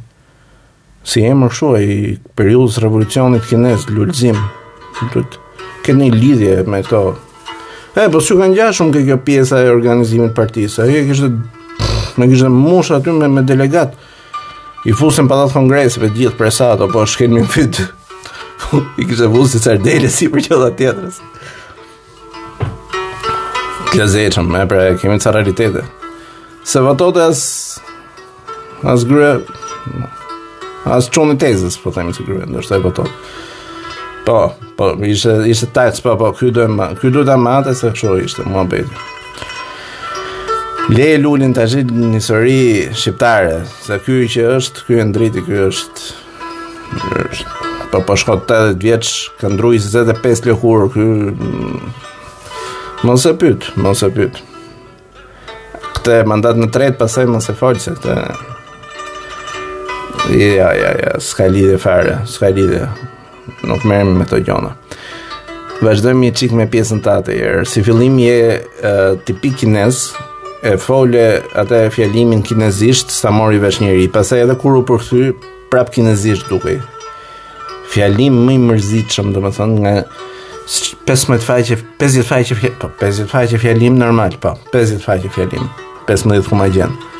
si 1.07 1.23
e 1.29 1.35
më 1.39 1.49
shu 1.55 1.75
e 1.79 1.83
i 1.85 1.97
periudës 2.39 2.81
revolucionit 2.83 3.45
kines 3.47 3.85
Lulzim 3.93 4.39
këtë 5.13 5.95
një 6.01 6.07
lidhje 6.17 6.55
me 6.73 6.81
këto 6.83 7.03
E, 7.97 8.05
po 8.13 8.21
s'u 8.21 8.35
kanë 8.37 8.51
ngjashëm 8.53 8.91
kjo 8.93 9.17
pjesa 9.25 9.57
e 9.65 9.71
organizimit 9.73 10.35
të 10.35 10.37
partisë. 10.37 10.83
Ai 10.85 11.05
kishte 11.09 11.31
me 12.21 12.27
kishte 12.29 12.51
mush 12.53 12.91
aty 12.93 13.15
me 13.17 13.29
me 13.33 13.45
delegat. 13.49 13.95
I 14.87 14.93
fusën 14.93 15.29
pallat 15.31 15.55
kongresit 15.57 16.03
me 16.03 16.11
gjithë 16.13 16.37
presat 16.37 16.83
apo 16.85 17.07
shkënim 17.09 17.47
në 17.47 17.53
fit. 17.55 17.81
I 19.01 19.09
kishte 19.09 19.31
vusë 19.33 19.55
si 19.55 19.63
çardele 19.65 20.11
si 20.13 20.29
për 20.33 20.45
çdo 20.45 20.69
tjetrës. 20.81 21.23
Kjo 23.95 24.11
zëtë 24.13 24.45
më 24.45 24.67
pra 24.69 24.83
kemi 25.01 25.17
ca 25.25 25.33
realitete. 25.39 25.87
Se 26.69 26.85
votot 26.85 27.17
as 27.23 27.41
as 28.85 29.09
grë, 29.09 29.33
as 30.93 31.09
çonë 31.17 31.41
tezës 31.41 31.81
po 31.81 31.95
themi 31.97 32.13
se 32.13 32.29
grua 32.29 32.45
ndoshta 32.45 32.77
e 32.77 32.85
votot. 32.85 33.09
Po, 34.27 34.49
po, 34.77 34.89
ishte, 35.07 35.31
ishte 35.47 35.69
tajtës, 35.71 36.01
po, 36.03 36.17
po, 36.19 36.33
kjo 36.35 36.49
dojnë, 36.57 36.87
kjo 36.99 37.13
dojnë 37.15 37.33
amate, 37.37 37.77
se 37.79 37.93
kjo 37.95 38.17
ishte, 38.19 38.43
mua 38.51 38.65
bejtë. 38.67 39.05
Le 40.91 41.07
e 41.15 41.21
lullin 41.23 41.55
të 41.55 41.67
gjithë 41.67 42.09
një 42.15 42.21
sëri 42.27 42.57
shqiptare, 42.99 43.61
se 43.87 44.01
ky 44.03 44.17
që 44.35 44.49
është, 44.57 44.85
ky 44.89 44.99
e 45.03 45.07
ndriti, 45.13 45.45
ky 45.47 45.61
është, 45.69 46.11
kjo 46.97 47.21
është, 47.29 47.71
po, 47.93 48.03
po, 48.03 48.19
shko 48.19 48.37
80 48.41 48.83
vjeqë, 48.83 49.15
këndru 49.45 49.71
i 49.79 49.83
25 49.83 50.49
lëkurë, 50.51 50.91
ky, 50.97 51.07
më 53.07 53.13
nëse 53.13 53.37
pytë, 53.45 53.75
më 53.79 53.89
nëse 53.93 54.11
pytë. 54.19 54.47
Këte 56.01 56.19
mandat 56.27 56.59
në 56.59 56.73
tretë, 56.75 56.99
pasaj 57.05 57.29
më 57.31 57.39
nëse 57.39 57.55
falë, 57.63 57.85
se 57.87 57.95
këte, 58.01 58.23
ja, 60.35 60.73
ja, 60.83 60.97
ja, 61.05 61.15
s'ka 61.23 61.47
lidhe 61.55 61.79
fare, 61.79 62.25
s'ka 62.27 62.41
s'ka 62.51 62.57
lidhe, 62.57 62.89
nuk 63.67 63.83
merrem 63.87 64.15
me 64.19 64.25
këto 64.29 64.41
gjëra. 64.47 64.73
Vazhdojmë 65.85 66.25
një 66.25 66.35
çik 66.41 66.55
me 66.57 66.65
pjesën 66.73 67.03
ta 67.05 67.19
të 67.21 67.35
tjerë. 67.37 67.65
Si 67.69 67.83
fillim 67.85 68.17
je 68.23 68.91
tipik 69.29 69.59
kinez, 69.63 70.11
e 70.65 70.77
fole 70.81 71.27
atë 71.61 71.81
fjalimin 71.95 72.41
kinezisht 72.47 73.13
sa 73.15 73.31
mori 73.35 73.61
vesh 73.63 73.83
njëri, 73.85 74.09
pastaj 74.15 74.47
edhe 74.47 74.57
kur 74.61 74.79
u 74.81 74.85
përkthy 74.89 75.31
prap 75.71 75.93
kinezisht 75.95 76.49
dukej. 76.51 76.79
Fjalim 77.93 78.39
më 78.49 78.57
i 78.57 78.63
mërzitshëm, 78.65 79.29
domethënë 79.37 79.83
nga 79.85 79.95
15 81.07 81.45
faqe, 81.47 81.77
50 82.01 82.27
faqe, 82.27 82.73
po 82.81 82.91
50 83.03 83.29
faqe 83.31 83.61
fjalim 83.63 83.95
normal, 84.01 84.35
po 84.43 84.57
50 84.75 85.05
faqe 85.05 85.31
fjalim. 85.37 85.69
15 86.09 86.49
ku 86.51 86.57
gjën. 86.59 86.73
gjenë 86.79 87.15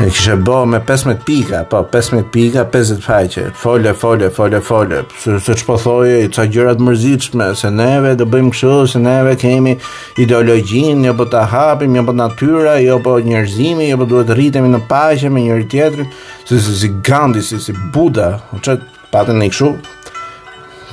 E 0.00 0.06
kishe 0.10 0.36
bo 0.36 0.64
me 0.64 0.78
15 0.80 1.14
pika, 1.26 1.64
po 1.68 1.82
15 1.84 2.22
pika, 2.24 2.64
50 2.64 3.00
faqe. 3.02 3.52
Fole, 3.54 3.92
fole, 3.94 4.30
fole, 4.30 4.60
fole 4.64 5.02
Se 5.20 5.36
që 5.58 5.66
po 5.68 5.76
thojë, 5.78 6.22
i 6.24 6.30
ca 6.32 6.46
gjëra 6.48 6.72
mërzitshme, 6.80 7.48
se 7.60 7.68
neve 7.70 8.14
do 8.16 8.24
bëjmë 8.26 8.52
kështu, 8.54 8.72
se 8.94 9.02
neve 9.04 9.34
kemi 9.38 9.74
ideologjinë, 10.22 10.96
ne 11.04 11.10
jo 11.10 11.16
po 11.18 11.26
ta 11.30 11.42
hapim, 11.46 11.92
jo 11.98 12.06
po 12.08 12.14
natyra, 12.16 12.78
jo 12.82 12.96
po 13.04 13.18
njerëzimi, 13.20 13.90
jo 13.90 14.00
po 14.00 14.08
duhet 14.14 14.32
rritemi 14.38 14.72
në 14.72 14.80
paqe 14.90 15.30
me 15.30 15.44
njëri 15.44 15.68
tjetrin, 15.74 16.08
si 16.48 16.58
si, 16.64 16.74
si 16.82 16.88
Gandhi, 17.04 17.44
si 17.46 17.60
si 17.60 17.76
Buda, 17.92 18.30
o 18.56 18.62
çet 18.64 18.80
padën 19.12 19.36
ne 19.42 19.50
kështu. 19.52 19.74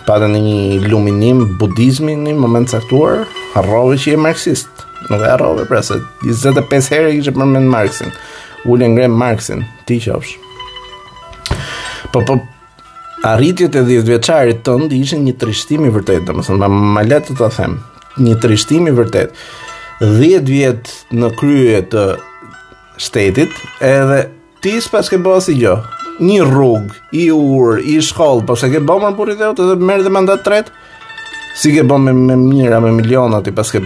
Padën 0.09 0.35
një 0.35 0.57
iluminim 0.83 1.45
budizmi 1.59 2.17
në 2.19 2.35
moment 2.35 2.67
saktuar 2.71 3.23
caktuar, 3.23 3.47
harrove 3.55 3.95
që 4.01 4.11
je 4.13 4.21
marksist. 4.27 4.85
Nuk 5.09 5.21
e 5.23 5.29
harrove, 5.31 5.63
pra 5.71 5.79
se 5.87 6.01
25 6.27 6.91
herë 6.91 7.15
kishe 7.19 7.33
përmend 7.39 7.69
Marksin. 7.71 8.11
William 8.65 8.95
Graham 8.95 9.11
Marxin, 9.15 9.63
ti 9.85 9.99
qofsh. 9.99 10.35
Po 12.11 12.23
po 12.25 12.39
arritjet 13.23 13.75
e 13.75 13.83
10 13.83 14.03
vjeçarit 14.07 14.63
tënd 14.65 14.91
ishin 14.95 15.23
një 15.27 15.35
trishtim 15.39 15.85
i 15.87 15.91
vërtetë, 15.93 16.25
domethënë 16.27 16.69
ma 16.71 17.03
le 17.05 17.19
të 17.23 17.35
ta 17.39 17.49
them, 17.55 17.77
një 18.23 18.39
trishtim 18.43 18.89
i 18.91 18.95
vërtetë. 18.95 19.47
10 20.01 20.45
vjet 20.49 20.91
në 21.11 21.29
krye 21.39 21.81
të 21.91 22.05
shtetit, 23.03 23.51
edhe 23.83 24.19
ti 24.63 24.77
s'pas 24.83 25.07
ke 25.11 25.19
si 25.43 25.55
gjë. 25.63 25.77
Një 26.19 26.41
rrugë, 26.49 26.95
i 27.15 27.29
ur, 27.31 27.77
i 27.79 27.95
shkollë, 28.03 28.43
po 28.43 28.55
se 28.59 28.67
ke 28.73 28.81
bërë 28.83 29.03
më 29.05 29.13
burit 29.15 29.39
e 29.39 29.51
otë, 29.53 29.69
edhe 29.71 29.85
merë 29.87 30.03
dhe 30.03 30.11
mandat 30.11 30.43
tretë, 30.43 30.71
si 31.55 31.71
ke 31.71 31.85
bërë 31.87 32.01
me, 32.05 32.11
me 32.11 32.35
mira, 32.35 32.81
me 32.83 32.91
miliona, 32.91 33.39
ti 33.43 33.53
pas 33.55 33.69
ke 33.71 33.79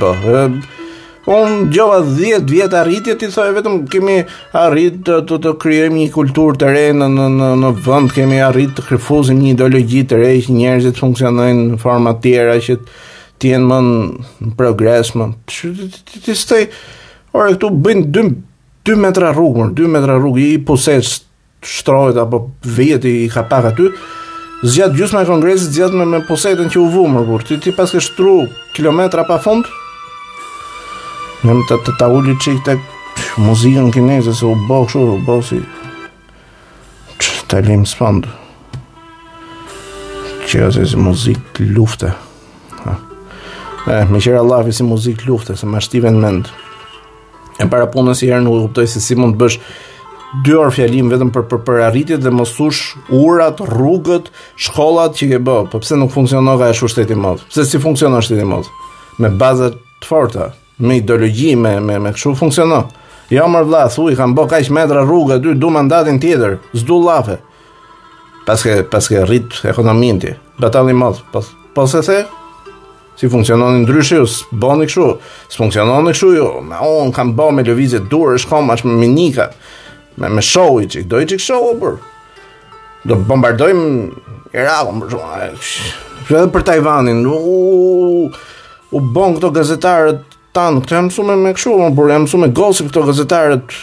un 1.25 1.69
gjova 1.71 1.99
10 2.03 2.43
vjet 2.51 2.73
arritje 2.73 3.15
ti 3.17 3.29
thoj 3.31 3.53
vetëm 3.55 3.77
kemi 3.87 4.23
arrit 4.59 4.97
të 5.07 5.19
të, 5.29 5.37
të 5.45 5.87
një 5.93 6.07
kulturë 6.11 6.57
të 6.59 6.71
re 6.75 6.87
në 6.99 7.07
në 7.13 7.27
në 7.35 7.49
në 7.63 7.69
vend 7.85 8.11
kemi 8.11 8.41
arrit 8.43 8.73
të 8.75 8.83
kryfuzim 8.89 9.39
një 9.39 9.53
ideologji 9.55 10.01
të 10.03 10.17
re 10.19 10.31
që 10.43 10.51
njerëzit 10.57 10.99
funksionojnë 10.99 11.69
në 11.69 11.77
forma 11.79 12.11
të 12.13 12.21
tjera 12.23 12.57
që 12.65 12.75
të 13.39 13.53
jenë 13.53 13.63
më 13.69 13.77
në 13.83 14.51
progres 14.59 15.13
më 15.15 15.27
ti 15.47 16.19
të 16.25 16.35
stoj 16.35 16.61
orë, 17.33 17.53
këtu 17.55 17.69
bën 17.85 18.03
2 18.19 18.25
2 18.91 18.95
metra 18.99 19.31
rrugë 19.31 19.69
2 19.79 19.93
metra 19.95 20.17
rrugë 20.19 20.41
i 20.49 20.57
poses 20.65 21.21
Shtrojt 21.63 22.17
apo 22.19 22.49
vjet 22.75 23.05
i 23.07 23.29
ka 23.31 23.45
pak 23.47 23.69
aty 23.69 23.85
zgjat 24.67 24.97
gjysmën 24.97 25.23
e 25.23 25.29
kongresit 25.29 25.71
zgjat 25.71 25.93
më 25.95 26.09
me 26.11 26.19
posetën 26.27 26.67
që 26.73 26.81
u 26.83 26.89
vumur 26.91 27.23
por 27.29 27.45
ti, 27.47 27.55
ti 27.63 27.71
pas 27.71 27.87
ke 27.95 28.01
shtru 28.03 28.41
kilometra 28.75 29.23
fundë 29.27 29.71
Njëm 31.43 31.59
të 31.67 31.75
të 31.83 31.91
ta 31.99 32.07
ullit 32.07 32.39
qik 32.39 32.59
të 32.63 32.73
muzikën 33.43 33.89
kinesë, 33.91 34.31
se 34.37 34.45
u 34.47 34.53
bëhë 34.69 34.85
shurë, 34.93 35.15
u 35.17 35.19
bëhë 35.27 35.43
si... 35.43 35.57
Që 37.19 37.31
të 37.51 37.57
e 37.59 37.63
limë 37.67 37.89
spandë. 37.91 38.31
Që 40.47 40.61
e 40.69 40.69
si 40.87 40.99
muzikë 41.07 41.67
lufte. 41.75 42.13
Ha. 42.85 42.95
E, 43.91 43.97
me 44.07 44.21
qëra 44.23 44.45
lafi 44.47 44.71
si 44.77 44.87
muzikë 44.87 45.27
lufte, 45.27 45.57
se 45.59 45.67
me 45.67 45.83
shtive 45.83 46.13
në 46.15 46.23
mendë. 46.23 46.55
E 47.59 47.67
para 47.69 47.89
punës 47.91 48.23
i 48.23 48.31
herë 48.31 48.45
nuk 48.47 48.55
u 48.61 48.63
kuptoj 48.69 48.87
se 48.95 49.03
si 49.03 49.19
mund 49.19 49.35
të 49.35 49.43
bësh 49.43 49.59
dy 50.47 50.55
orë 50.61 50.73
fjalim 50.79 51.11
vetëm 51.11 51.29
për 51.35 51.43
për 51.51 51.61
për 51.67 51.83
arritit 51.89 52.23
dhe 52.23 52.31
mësush 52.33 52.93
urat, 53.19 53.59
rrugët, 53.67 54.31
shkollat 54.63 55.19
që 55.19 55.33
ke 55.35 55.43
bëhë. 55.51 55.67
Po 55.75 55.83
pse 55.83 55.99
nuk 55.99 56.15
funksionon 56.15 56.63
e 56.69 56.73
shu 56.73 56.87
shteti 56.89 57.19
modë? 57.19 57.51
Pse 57.51 57.67
si 57.73 57.83
funksionon 57.83 58.23
shteti 58.25 58.47
modë? 58.47 58.71
Me 59.19 59.29
bazët 59.43 59.75
të 60.01 60.09
forta, 60.09 60.49
me 60.77 60.97
ideologji, 60.97 61.55
me, 61.55 61.79
me, 61.79 61.97
me 61.99 62.11
këshu 62.13 62.35
funksionon. 62.39 62.87
Jo 63.33 63.45
mërë 63.49 63.67
vla, 63.69 63.81
thuj, 63.91 64.13
kam 64.17 64.33
bo 64.35 64.45
kaq 64.49 64.69
metra 64.73 65.03
rrugë, 65.05 65.39
dy, 65.41 65.53
du 65.59 65.69
mandatin 65.73 66.17
tjetër, 66.21 66.57
zdu 66.77 66.99
lafe. 67.05 67.39
Paske, 68.47 68.79
paske 68.91 69.21
rrit 69.23 69.61
ekonomin 69.69 70.17
tje, 70.19 70.33
batalin 70.59 70.99
Po 71.73 71.87
se 71.87 71.97
pas 71.97 72.05
the, 72.07 72.23
si 73.17 73.29
funksionon 73.29 73.79
ndryshe, 73.83 74.17
ju 74.19 74.25
s'bon 74.27 74.83
këshu, 74.83 75.07
s'funksionon 75.49 76.09
i 76.09 76.13
këshu, 76.13 76.33
ju, 76.35 76.49
ma 76.65 76.81
unë 76.85 77.13
kam 77.15 77.31
bo 77.37 77.47
me 77.55 77.63
lëvizje 77.65 78.03
durë 78.11 78.37
është 78.39 78.59
as 78.73 78.83
me 78.85 78.91
minika, 78.99 79.47
me, 80.17 80.29
me 80.29 80.41
show 80.45 80.81
i 80.81 80.87
qik, 80.89 81.07
do 81.07 81.19
i 81.21 81.25
çik 81.27 81.39
show, 81.39 81.73
për, 81.79 81.95
do 83.05 83.15
bombardojmë 83.15 84.11
Irakun, 84.53 84.99
për 85.01 85.55
shumë, 86.27 86.51
për 86.53 86.63
Tajvanin, 86.67 87.23
u, 87.25 87.33
u, 87.33 88.29
u 88.93 88.99
bon 89.01 89.33
këto 89.37 89.49
gazetarët, 89.49 90.32
tanë, 90.55 90.83
këtë 90.85 90.95
jam 90.97 91.07
mësume 91.09 91.35
me 91.41 91.53
këshu, 91.57 91.73
më 91.81 91.89
por 91.97 92.11
jam 92.13 92.25
mësume 92.27 92.49
gosip 92.57 92.91
këto 92.91 93.03
gazetarët 93.09 93.75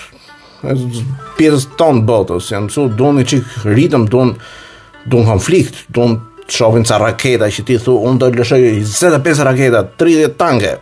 pjesës 1.38 1.68
tonë 1.80 2.02
botës, 2.08 2.50
jam 2.54 2.66
mësu, 2.68 2.88
du 2.98 3.12
në 3.16 3.26
qikë 3.32 3.74
rritëm, 3.74 4.06
du 4.12 4.24
në 4.30 5.26
konflikt, 5.28 5.84
du 5.94 6.06
në 6.12 6.20
të 6.50 6.56
shofin 6.60 6.86
ca 6.88 6.98
raketa, 7.02 7.46
që 7.52 7.64
ti 7.68 7.76
thu, 7.82 7.94
unë 8.08 8.20
do 8.24 8.28
të 8.34 8.40
lëshoj 8.42 8.62
25 8.90 9.46
raketa, 9.50 9.84
30 10.02 10.34
tanke, 10.40 10.72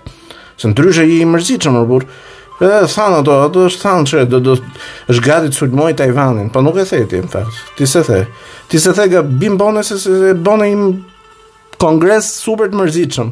se 0.58 0.68
në 0.70 0.76
tryshe 0.80 1.04
i 1.12 1.18
mërzit 1.28 1.66
që 1.68 1.84
e 2.58 2.68
thanë 2.90 3.20
ato, 3.20 3.34
ato 3.46 3.64
është 3.68 3.82
thanë 3.84 4.06
që 4.10 4.22
do 4.42 4.56
është 4.56 5.22
gati 5.22 5.52
të 5.52 5.56
sulmoj 5.60 5.92
Tajvanin, 6.00 6.48
pa 6.50 6.58
po 6.58 6.64
nuk 6.66 6.80
e 6.82 6.86
theti, 6.88 7.20
më 7.22 7.28
fërës, 7.30 7.60
ti 7.78 7.86
se 7.92 8.02
the, 8.08 8.16
ti 8.72 8.80
se 8.82 8.90
the 8.98 9.04
ka 9.12 9.20
bimë 9.22 9.58
bone 9.60 9.84
se 9.86 9.94
se 10.02 10.32
bone 10.34 10.66
im 10.72 10.82
kongres 11.78 12.32
super 12.40 12.66
të 12.72 12.80
mërzit 12.80 13.14
që 13.14 13.28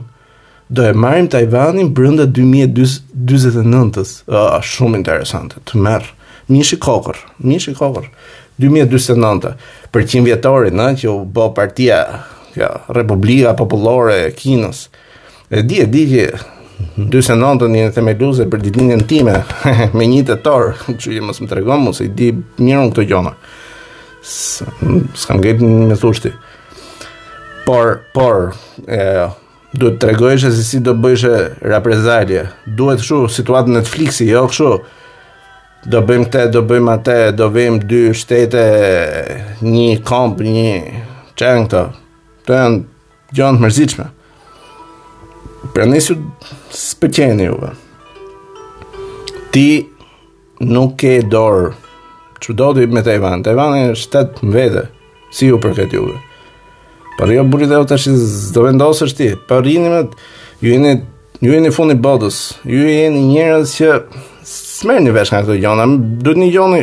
do 0.68 0.82
e 0.82 0.92
marrim 0.92 1.26
Tajvanin 1.28 1.92
brenda 1.94 2.26
2049-s. 2.26 4.24
Ah, 4.28 4.58
shumë 4.62 4.98
interesante. 5.00 5.60
Të 5.66 5.78
merr. 5.78 6.10
Mish 6.48 6.74
i 6.76 6.80
kokër, 6.80 7.16
mish 7.42 7.68
i 7.70 7.74
kokër. 7.74 8.06
2049 8.62 9.54
për 9.92 10.04
100 10.06 10.24
vjetorin, 10.24 10.76
na 10.78 10.92
që 10.96 11.08
u 11.10 11.24
bë 11.28 11.48
partia 11.54 11.98
kjo 12.54 12.70
Republika 12.96 13.52
Popullore 13.58 14.20
e 14.28 14.28
Kinës. 14.34 14.86
E 15.50 15.60
di, 15.62 15.82
e 15.84 15.88
di 15.92 16.06
që 16.12 16.26
Për 16.76 17.22
ën 17.32 17.74
e 17.80 17.92
themeluze 17.92 18.44
për 18.52 18.60
ditëlindjen 18.66 19.04
time 19.08 19.32
me 19.96 20.04
1 20.04 20.26
tetor, 20.28 20.74
kështu 20.82 21.14
që 21.14 21.22
mos 21.24 21.40
më 21.40 21.48
tregon 21.48 21.80
mos 21.86 22.02
i 22.04 22.10
di 22.12 22.28
mirë 22.60 22.90
këto 22.90 23.04
gjona. 23.08 23.32
S'kam 24.20 25.40
gjetur 25.40 25.72
mesushti. 25.88 26.34
Por, 27.64 28.02
por, 28.12 28.52
e, 28.84 29.00
duhet 29.80 29.96
të 29.98 30.06
tregojshë 30.06 30.50
se 30.54 30.64
si 30.64 30.78
do 30.84 30.92
bëjshë 30.98 31.32
reprezalje. 31.72 32.44
Duhet 32.78 33.02
shu 33.04 33.24
situatë 33.30 33.72
Netflixi, 33.76 34.28
jo 34.32 34.44
shu. 34.52 34.72
Do 35.86 36.00
bëjmë 36.06 36.26
këte, 36.28 36.44
do 36.56 36.62
bëjmë 36.66 36.92
atë, 36.96 37.16
do 37.38 37.48
bëjmë 37.54 37.82
dy 37.90 38.00
shtete, 38.16 38.62
një 39.66 39.88
komp, 40.08 40.42
një 40.42 41.00
qenë 41.36 41.88
Të 42.46 42.54
janë 42.54 42.82
gjonë 43.34 43.56
të 43.58 43.62
mërzitshme. 43.66 44.04
Pra 45.74 45.86
nësju 45.90 46.14
së 46.70 46.98
përqeni 47.02 47.48
Ti 49.56 49.68
nuk 50.68 50.96
ke 51.00 51.16
dorë 51.32 51.72
që 52.42 52.52
do 52.58 52.68
të 52.76 52.86
me 52.92 53.02
Tajvan. 53.06 53.42
Tajvan 53.46 53.78
e 53.82 53.86
shtetë 53.96 54.46
më 54.46 54.52
vete, 54.54 54.86
si 55.34 55.48
ju 55.50 55.58
për 55.64 55.72
këtë 55.80 55.98
juve. 55.98 56.25
Por 57.16 57.30
jo 57.32 57.44
buri 57.48 57.66
dhe 57.68 57.78
o 57.80 57.84
të 57.88 57.96
do 58.54 58.62
vendosë 58.66 59.06
është 59.08 59.18
ti. 59.18 59.28
Por 59.48 59.64
jini 59.66 59.88
me, 59.88 60.00
ju 60.60 60.68
jini, 60.74 60.90
ju 61.40 61.52
jini 61.54 61.70
funi 61.72 61.96
bodës, 62.00 62.40
ju 62.68 62.82
një 62.86 63.06
njërës 63.30 63.72
që 63.78 63.92
smerë 64.48 65.06
një 65.06 65.14
vesh 65.16 65.32
nga 65.32 65.40
këto 65.46 65.56
gjona, 65.62 65.86
du 66.24 66.34
një 66.36 66.48
gjoni 66.52 66.82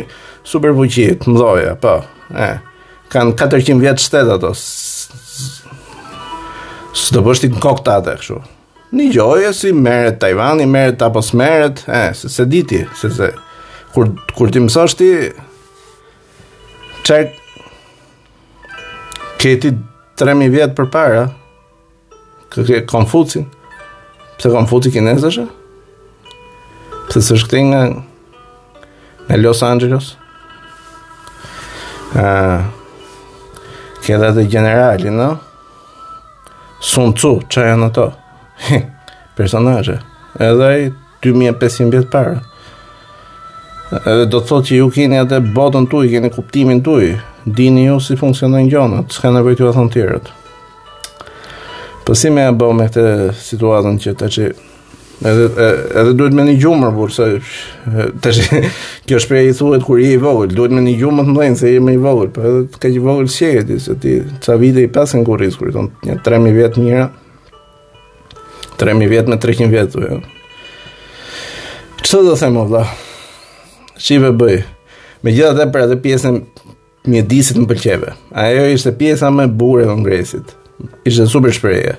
super 0.49 0.73
vëqit, 0.75 1.27
më 1.29 1.35
dhoja, 1.37 1.75
po, 1.81 1.93
e, 2.33 2.49
kanë 3.13 3.35
400 3.39 3.79
vjetë 3.85 4.05
shtetë 4.07 4.35
ato, 4.39 4.51
së 6.97 7.15
të 7.15 7.23
pështi 7.29 7.51
në 7.57 7.63
kokë 7.63 8.01
të 8.09 8.41
Një 8.93 9.07
gjoje 9.09 9.47
si 9.57 9.69
meret 9.73 10.19
Tajvani, 10.21 10.67
meret 10.69 11.01
apo 11.01 11.21
smeret, 11.25 11.79
e, 11.89 12.11
se, 12.13 12.29
se 12.29 12.43
diti, 12.45 12.83
se 12.93 13.09
se, 13.09 13.29
kur, 13.93 14.11
kur 14.37 14.51
ti 14.53 14.61
mësështi, 14.61 15.07
qërë, 17.07 18.67
këti, 19.41 19.73
3000 20.19 20.51
vjet 20.53 20.75
përpara 20.77 21.23
kë 22.53 22.65
ke 22.67 22.81
Konfucin. 22.89 23.47
Pse 24.37 24.51
Konfuci 24.53 24.91
kinez 24.93 25.25
është? 25.29 25.45
Pse 27.09 27.21
së 27.25 27.37
shkëti 27.41 27.63
nga 27.71 27.81
në 29.29 29.37
Los 29.41 29.63
Angeles? 29.65 30.13
Ah. 32.19 32.69
Kë 34.05 34.17
dha 34.21 34.31
të 34.35 34.45
generali, 34.51 35.13
no? 35.15 35.31
Sun 36.83 37.13
Tzu, 37.17 37.37
çfarë 37.47 37.71
janë 37.73 37.87
ato? 37.89 38.07
Personazhe. 39.37 39.97
Edhe 40.37 40.67
ai 40.67 40.89
2500 41.23 41.93
vjetë 41.97 42.11
para. 42.13 42.41
Edhe 44.03 44.25
do 44.27 44.41
të 44.41 44.49
thotë 44.51 44.69
që 44.69 44.81
ju 44.81 44.89
keni 44.95 45.21
atë 45.23 45.39
botën 45.55 45.87
tuaj, 45.91 46.09
keni 46.11 46.29
kuptimin 46.33 46.81
tuaj, 46.85 47.11
dini 47.45 47.85
ju 47.87 47.99
si 47.99 48.17
funksionojnë 48.19 48.71
gjonët, 48.71 49.11
s'ka 49.13 49.31
nevojë 49.35 49.57
t'ju 49.59 49.71
thonë 49.75 49.93
tjerët. 49.93 50.29
Po 52.03 52.15
si 52.15 52.31
më 52.31 52.45
e 52.49 52.53
bëu 52.59 52.75
me 52.75 52.85
këtë 52.89 53.07
situatën 53.39 53.97
që 54.03 54.13
tash 54.19 54.45
edhe 55.23 55.45
edhe 55.95 56.13
duhet 56.19 56.33
me 56.35 56.43
një 56.47 56.55
gjumër 56.59 56.91
por 56.97 57.11
se 57.13 57.27
tash 58.23 58.41
kjo 59.07 59.19
shprehje 59.23 59.53
i 59.53 59.55
thuhet 59.55 59.85
kur 59.87 60.01
i 60.03 60.09
i 60.15 60.19
vogël, 60.19 60.51
duhet 60.55 60.73
me 60.75 60.83
një 60.83 60.97
gjumër 60.99 61.27
të 61.29 61.33
ndonjë 61.35 61.59
se 61.59 61.71
je 61.73 61.83
më 61.83 61.95
i 61.95 62.01
vogël, 62.03 62.31
po 62.35 62.43
edhe 62.47 62.79
ka 62.79 62.91
i 62.91 62.99
vogël 63.03 63.29
shehet 63.31 63.67
ti 63.71 63.77
se 63.79 63.95
ti 64.03 64.17
ça 64.43 64.57
vite 64.59 64.83
i 64.83 64.91
pasën 64.91 65.23
kur 65.27 65.39
ris 65.39 65.55
kur 65.59 65.71
ton 65.71 65.91
një 66.03 66.17
3000 66.25 66.57
vjet 66.57 66.77
mira. 66.79 67.09
3000 68.79 69.09
vjet 69.11 69.27
me 69.29 69.37
300 69.37 69.69
vjet. 69.71 69.95
Jo. 69.95 70.19
Çfarë 72.03 72.25
do 72.27 72.35
them 72.35 72.55
valla? 72.59 72.85
ve 74.25 74.31
bëj? 74.39 74.61
Me 75.23 75.31
gjithë 75.31 75.51
atë 75.55 75.69
për 75.71 75.83
atë 75.85 75.97
pjesën 76.03 76.39
mjedisit 77.09 77.57
më 77.59 77.65
pëlqeve. 77.71 78.13
Ajo 78.39 78.67
ishte 78.71 78.93
pjesa 78.97 79.29
më 79.31 79.43
e 79.47 79.51
bukur 79.59 79.83
e 79.83 79.87
kongresit. 79.89 80.53
Ishte 81.07 81.27
super 81.31 81.51
shprehje. 81.55 81.95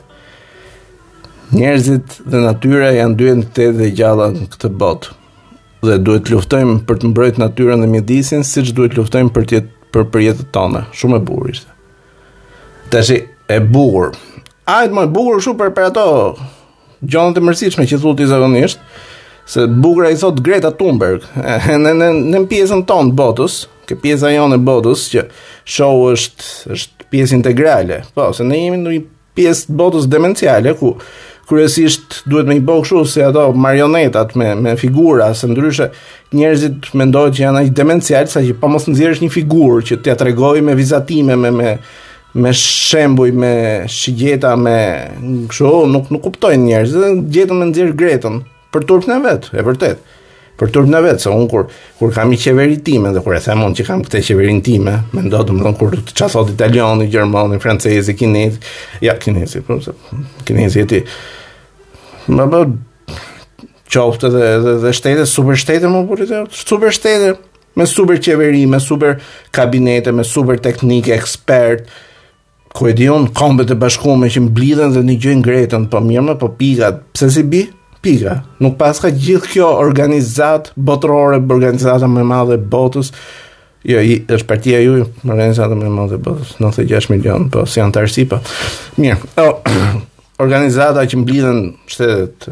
Njerëzit 1.55 2.19
dhe 2.31 2.41
natyra 2.41 2.89
janë 2.97 3.17
dy 3.19 3.29
entitete 3.33 3.75
të 3.83 3.91
gjalla 3.99 4.31
në 4.33 4.49
këtë 4.55 4.71
botë 4.81 5.13
dhe 5.85 5.99
duhet 6.01 6.25
të 6.25 6.33
luftojmë 6.33 6.79
për 6.89 6.97
të 6.97 7.09
mbrojtur 7.11 7.41
natyrën 7.43 7.83
dhe 7.85 7.89
mjedisin, 7.93 8.41
siç 8.49 8.71
duhet 8.73 8.95
të 8.95 9.03
luftojmë 9.03 9.35
për 9.37 9.43
të 9.51 9.59
për 9.93 10.07
përjetën 10.15 10.47
tonë. 10.57 10.85
Shumë 10.97 11.19
e 11.21 11.25
bukur 11.29 11.51
ishte. 11.53 11.69
Tash 12.91 13.11
e 13.19 13.59
bukur. 13.61 14.15
Ai 14.65 14.89
më 14.89 15.05
e 15.05 15.11
bukur 15.13 15.45
shumë 15.45 15.59
për, 15.61 15.75
për 15.77 15.91
ato 15.91 16.07
gjonat 17.05 17.37
e 17.37 17.45
mërzitshme 17.45 17.85
që 17.87 18.01
thotë 18.01 18.31
zakonisht 18.33 18.81
se 19.45 19.67
bukura 19.69 20.09
i 20.09 20.17
thot 20.17 20.41
Greta 20.41 20.71
Thunberg 20.73 21.27
në 21.85 21.93
në 22.01 22.09
në 22.33 22.41
pjesën 22.49 22.81
tonë 22.89 23.13
të 23.13 23.19
botës, 23.21 23.59
kjo 23.89 23.97
pjesa 24.03 24.31
jonë 24.33 24.59
e 24.59 24.65
botës 24.65 25.07
që 25.13 25.25
show 25.69 26.05
është 26.13 26.75
është 26.75 27.09
pjesë 27.15 27.37
integrale. 27.39 28.01
Po, 28.17 28.31
se 28.35 28.47
ne 28.49 28.59
jemi 28.65 28.81
në 28.81 28.95
një 28.97 29.05
pjesë 29.35 29.77
botës 29.79 30.09
demenciale 30.11 30.75
ku 30.79 30.95
kryesisht 31.49 32.23
duhet 32.31 32.47
me 32.49 32.57
i 32.57 32.63
bëu 32.65 32.83
kështu 32.87 33.03
si 33.11 33.23
ato 33.27 33.49
marionetat 33.53 34.33
me 34.41 34.53
me 34.65 34.77
figura, 34.81 35.29
se 35.37 35.49
ndryshe 35.51 35.91
njerëzit 36.35 36.93
mendojnë 36.97 37.37
që 37.37 37.45
janë 37.45 37.61
ai 37.65 37.75
demencial 37.81 38.29
sa 38.33 38.41
që 38.47 38.57
po 38.63 38.71
mos 38.73 38.87
nxjerrësh 38.89 39.21
një 39.27 39.33
figurë 39.35 39.85
që 39.91 40.01
t'ia 40.03 40.17
tregoj 40.21 40.61
me 40.65 40.77
vizatime 40.79 41.37
me 41.37 41.51
me 41.53 41.75
me 42.35 42.51
shembuj, 42.59 43.31
me 43.31 43.51
shigjeta, 43.87 44.57
me 44.59 44.79
kështu, 45.53 45.69
nuk 45.93 46.09
nuk 46.11 46.25
kuptojnë 46.25 46.65
njerëzit, 46.67 47.21
gjetën 47.37 47.61
me 47.61 47.69
nxjerr 47.69 47.93
Gretën 48.01 48.41
për 48.75 48.89
turpin 48.89 49.15
e 49.15 49.19
vet, 49.23 49.47
e 49.55 49.63
vërtet 49.63 50.01
për 50.61 50.71
turp 50.75 50.91
në 50.91 51.01
vetë, 51.05 51.23
se 51.25 51.33
unë 51.35 51.49
kur, 51.51 51.65
kur 51.99 52.13
kam 52.15 52.33
i 52.35 52.39
qeveritime, 52.41 53.11
dhe 53.15 53.23
kur 53.25 53.35
e 53.37 53.41
themon 53.43 53.75
që 53.77 53.87
kam 53.89 54.03
këte 54.07 54.21
qeveritime, 54.29 54.95
me 55.15 55.25
ndodë, 55.27 55.57
më 55.59 55.65
dhënë, 55.67 55.79
kur 55.81 55.97
të 55.99 56.17
qasot 56.21 56.53
italiani, 56.53 57.09
gjermani, 57.13 57.59
francezi, 57.63 58.15
kinesi, 58.19 58.61
ja, 59.05 59.17
kinesi, 59.23 59.65
për, 59.67 59.81
po, 59.81 59.81
se, 59.83 60.19
kinesi 60.49 60.85
e 60.85 60.87
ti, 60.93 61.03
më 62.35 62.47
bë, 62.55 62.63
qoftë 63.95 64.31
dhe, 64.35 64.47
dhe, 64.65 64.77
dhe 64.87 64.95
shtete, 64.97 65.27
super 65.31 65.59
shtete, 65.61 65.91
më 65.91 66.05
për, 66.13 66.25
super 66.63 66.95
shtete, 66.97 67.35
me 67.75 67.89
super 67.91 68.21
qeveri, 68.23 68.65
me 68.71 68.79
super 68.83 69.19
kabinete, 69.55 70.13
me 70.15 70.23
super 70.23 70.61
teknike, 70.63 71.11
ekspert, 71.17 71.89
ku 72.75 72.87
e 72.91 72.95
dion, 72.99 73.27
kombet 73.39 73.71
e 73.75 73.79
bashkume 73.79 74.27
që 74.35 74.41
më 74.49 74.53
blidhen 74.55 74.95
dhe 74.95 75.03
një 75.07 75.17
gjëjnë 75.25 75.45
gretën, 75.47 75.89
po 75.91 76.01
mjëma, 76.03 76.37
po 76.39 76.53
pigat, 76.59 77.03
Pse 77.15 77.29
si 77.31 77.45
bi, 77.47 77.63
pika. 78.05 78.41
Nuk 78.63 78.77
pas 78.81 78.97
ka 79.01 79.09
gjithë 79.09 79.51
kjo 79.55 79.71
organizat 79.81 80.71
botërore, 80.77 81.41
organizata 81.41 82.07
më 82.11 82.27
madhe 82.29 82.59
botës. 82.71 83.11
Jo, 83.85 84.01
i, 84.01 84.21
është 84.33 84.49
partia 84.49 84.79
ju, 84.81 85.01
organizata 85.29 85.77
më 85.77 85.91
madhe 85.93 86.21
botës, 86.25 86.55
96 86.63 87.11
milion, 87.13 87.49
po 87.53 87.65
si 87.69 87.83
antarësi, 87.85 88.27
po. 88.31 88.39
Mirë, 89.01 89.33
o, 89.43 89.51
organizata 90.45 91.05
që 91.09 91.21
mblidhen 91.23 91.63
shtetet, 91.91 92.49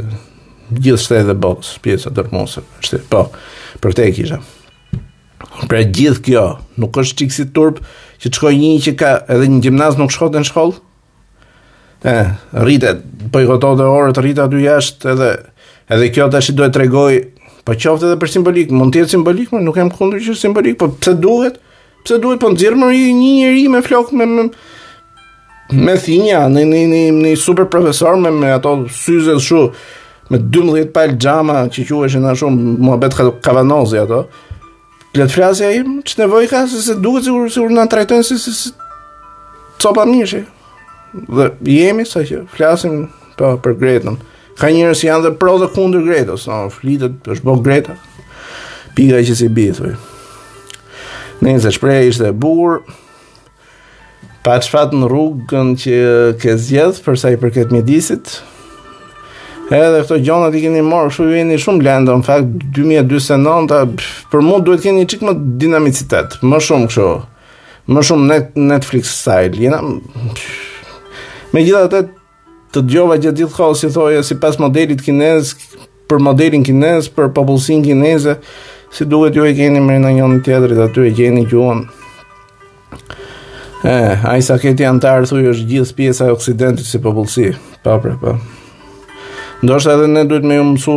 gjithë 0.73 1.05
shtetet 1.07 1.31
dhe 1.33 1.38
botës, 1.45 1.75
pjesë 1.85 2.09
të 2.11 2.17
dërmose, 2.21 2.65
shtetet, 2.85 3.09
po, 3.12 3.23
për 3.85 3.97
te 3.99 4.09
kisha. 4.17 4.41
Pra 5.69 5.83
gjithë 5.85 6.25
kjo, 6.27 6.47
nuk 6.81 6.97
është 7.01 7.21
qikësi 7.23 7.49
turpë, 7.57 7.85
që 8.23 8.31
të 8.31 8.38
shkoj 8.38 8.53
një 8.61 8.73
që 8.85 8.93
ka, 9.01 9.12
edhe 9.35 9.49
një 9.51 9.65
gjimnaz 9.65 9.97
nuk 9.99 10.12
shkote 10.15 10.41
në 10.41 10.49
shkollë, 10.49 10.79
e, 12.05 12.11
eh, 12.11 12.35
rritet, 12.53 12.99
bojkotohet 13.31 13.77
po 13.79 13.83
dhe 13.83 13.88
orët 13.88 14.17
rritet 14.19 14.45
aty 14.47 14.62
jashtë 14.65 15.12
edhe 15.12 15.31
edhe 15.95 16.09
kjo 16.11 16.27
tash 16.31 16.51
do 16.53 16.67
të 16.67 16.75
tregoj 16.75 17.12
po 17.62 17.75
qoftë 17.79 18.09
edhe 18.09 18.19
për 18.19 18.31
simbolik, 18.33 18.71
mund 18.75 18.95
të 18.95 19.03
jetë 19.05 19.12
simbolik, 19.15 19.53
më 19.55 19.61
nuk 19.62 19.77
jam 19.79 19.91
kundër 19.95 20.23
që 20.27 20.35
simbolik, 20.37 20.79
po 20.81 20.88
pse 20.99 21.12
duhet? 21.23 21.61
Pse 22.03 22.17
duhet 22.19 22.41
po 22.43 22.49
nxjerr 22.51 22.75
më 22.75 22.88
një 22.91 23.12
njerëj 23.19 23.69
me 23.71 23.83
flok 23.87 24.09
me 24.19 24.27
me, 24.27 24.49
me 25.71 25.95
thinja, 26.03 26.41
në 26.51 26.65
në 26.67 26.81
në 26.91 27.03
në 27.21 27.35
super 27.38 27.69
profesor 27.71 28.19
me 28.19 28.33
me 28.35 28.51
ato 28.51 28.73
syze 28.91 29.37
kështu 29.38 29.61
me 30.33 30.38
12 30.51 30.91
pal 30.97 31.15
xhama 31.23 31.61
që 31.71 31.87
quheshin 31.87 32.27
ashtu 32.33 32.51
muhabet 32.51 33.15
kavanozi 33.45 34.03
ato. 34.03 34.25
Le 35.15 35.27
të 35.29 35.33
flasë 35.35 35.69
ai, 35.69 35.79
ç'nevojë 36.09 36.49
ka 36.51 36.65
se, 36.67 36.95
duhet 36.99 37.27
sigurisht 37.29 37.59
sigur, 37.61 37.71
sigur 37.71 37.88
trajtojnë 37.93 38.25
si 38.25 38.38
si, 38.41 38.53
si 40.33 40.43
dhe 41.12 41.51
jemi 41.68 42.07
sa 42.09 42.22
që 42.27 42.44
flasim 42.53 43.07
për, 43.37 43.59
për 43.64 43.75
Gretën. 43.83 44.16
Ka 44.59 44.68
njerëz 44.72 45.01
që 45.03 45.09
janë 45.11 45.25
dhe 45.27 45.35
pro 45.40 45.55
dhe 45.61 45.68
kundër 45.72 46.05
Gretës, 46.09 46.46
no, 46.51 46.66
flitet 46.72 47.29
është 47.33 47.46
bë 47.48 47.57
Greta. 47.64 47.94
Pika 48.96 49.20
që 49.25 49.37
si 49.38 49.46
bie 49.53 49.72
thoj. 49.77 49.92
Nëse 51.42 51.72
shpreh 51.75 52.03
ishte 52.11 52.29
e 52.29 52.37
bukur. 52.37 52.83
Pa 54.44 54.59
të 54.61 54.98
në 54.98 55.09
rrugën 55.11 55.68
që 55.79 56.01
ke 56.42 56.57
zjedhë 56.59 57.05
përsa 57.05 57.31
i 57.31 57.38
përket 57.38 57.70
mjedisit 57.72 58.40
Edhe 59.72 60.01
këto 60.03 60.16
gjona 60.20 60.48
ti 60.53 60.61
keni 60.61 60.81
marrë, 60.85 61.09
kështu 61.09 61.25
ju 61.31 61.37
jeni 61.38 61.55
shumë 61.62 61.85
lëndë, 61.87 62.16
në 62.20 62.27
fakt 62.27 62.64
2049 62.77 64.09
për 64.33 64.42
mua 64.44 64.59
duhet 64.66 64.83
keni 64.85 65.07
çik 65.09 65.22
më 65.25 65.33
dinamicitet, 65.62 66.35
më 66.44 66.59
shumë 66.66 66.88
kështu. 66.90 67.07
Më 67.96 68.03
shumë 68.11 68.29
net, 68.29 68.51
Netflix 68.59 69.14
style. 69.22 69.57
Jena 69.62 69.79
Me 71.53 71.61
gjitha 71.65 71.88
të 71.93 72.03
të 72.73 72.81
gjova 72.88 73.19
gjithë 73.21 73.37
gjithë 73.38 73.53
kohë 73.59 73.77
si 73.77 73.88
thoje 73.93 74.21
si 74.25 74.35
pas 74.41 74.55
modelit 74.57 75.03
kinez, 75.05 75.51
për 76.09 76.23
modelin 76.25 76.62
kinez, 76.65 77.11
për 77.12 77.27
popullësin 77.37 77.83
kineze, 77.85 78.38
si 78.97 79.05
duhet 79.09 79.37
ju 79.37 79.45
e 79.45 79.51
keni 79.57 79.81
me 79.85 79.99
në 80.01 80.12
njën 80.17 80.38
tjetërit 80.47 80.79
aty 80.87 81.03
e 81.11 81.11
keni 81.19 81.43
gjuhën. 81.51 81.83
E, 83.85 83.93
a 84.25 84.33
i 84.38 84.45
sa 84.47 84.57
keti 84.62 84.87
antarë 84.88 85.29
thuj 85.29 85.43
është 85.53 85.69
gjithë 85.69 85.97
pjesa 85.99 86.29
e 86.31 86.37
oksidentit 86.37 86.88
si 86.88 87.01
popullsi, 87.05 87.51
pa 87.85 87.99
pra 88.01 88.15
pa. 88.23 88.33
Ndo 89.62 89.77
është 89.77 89.93
edhe 89.97 90.07
ne 90.11 90.23
duhet 90.31 90.49
me 90.49 90.57
ju 90.57 90.62
mësu 90.71 90.95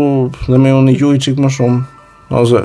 dhe 0.47 0.57
me 0.61 0.71
ju 0.71 0.77
një 0.87 0.93
gjuhi 1.01 1.19
qikë 1.27 1.43
më 1.43 1.51
shumë, 1.57 1.81
ose... 2.43 2.63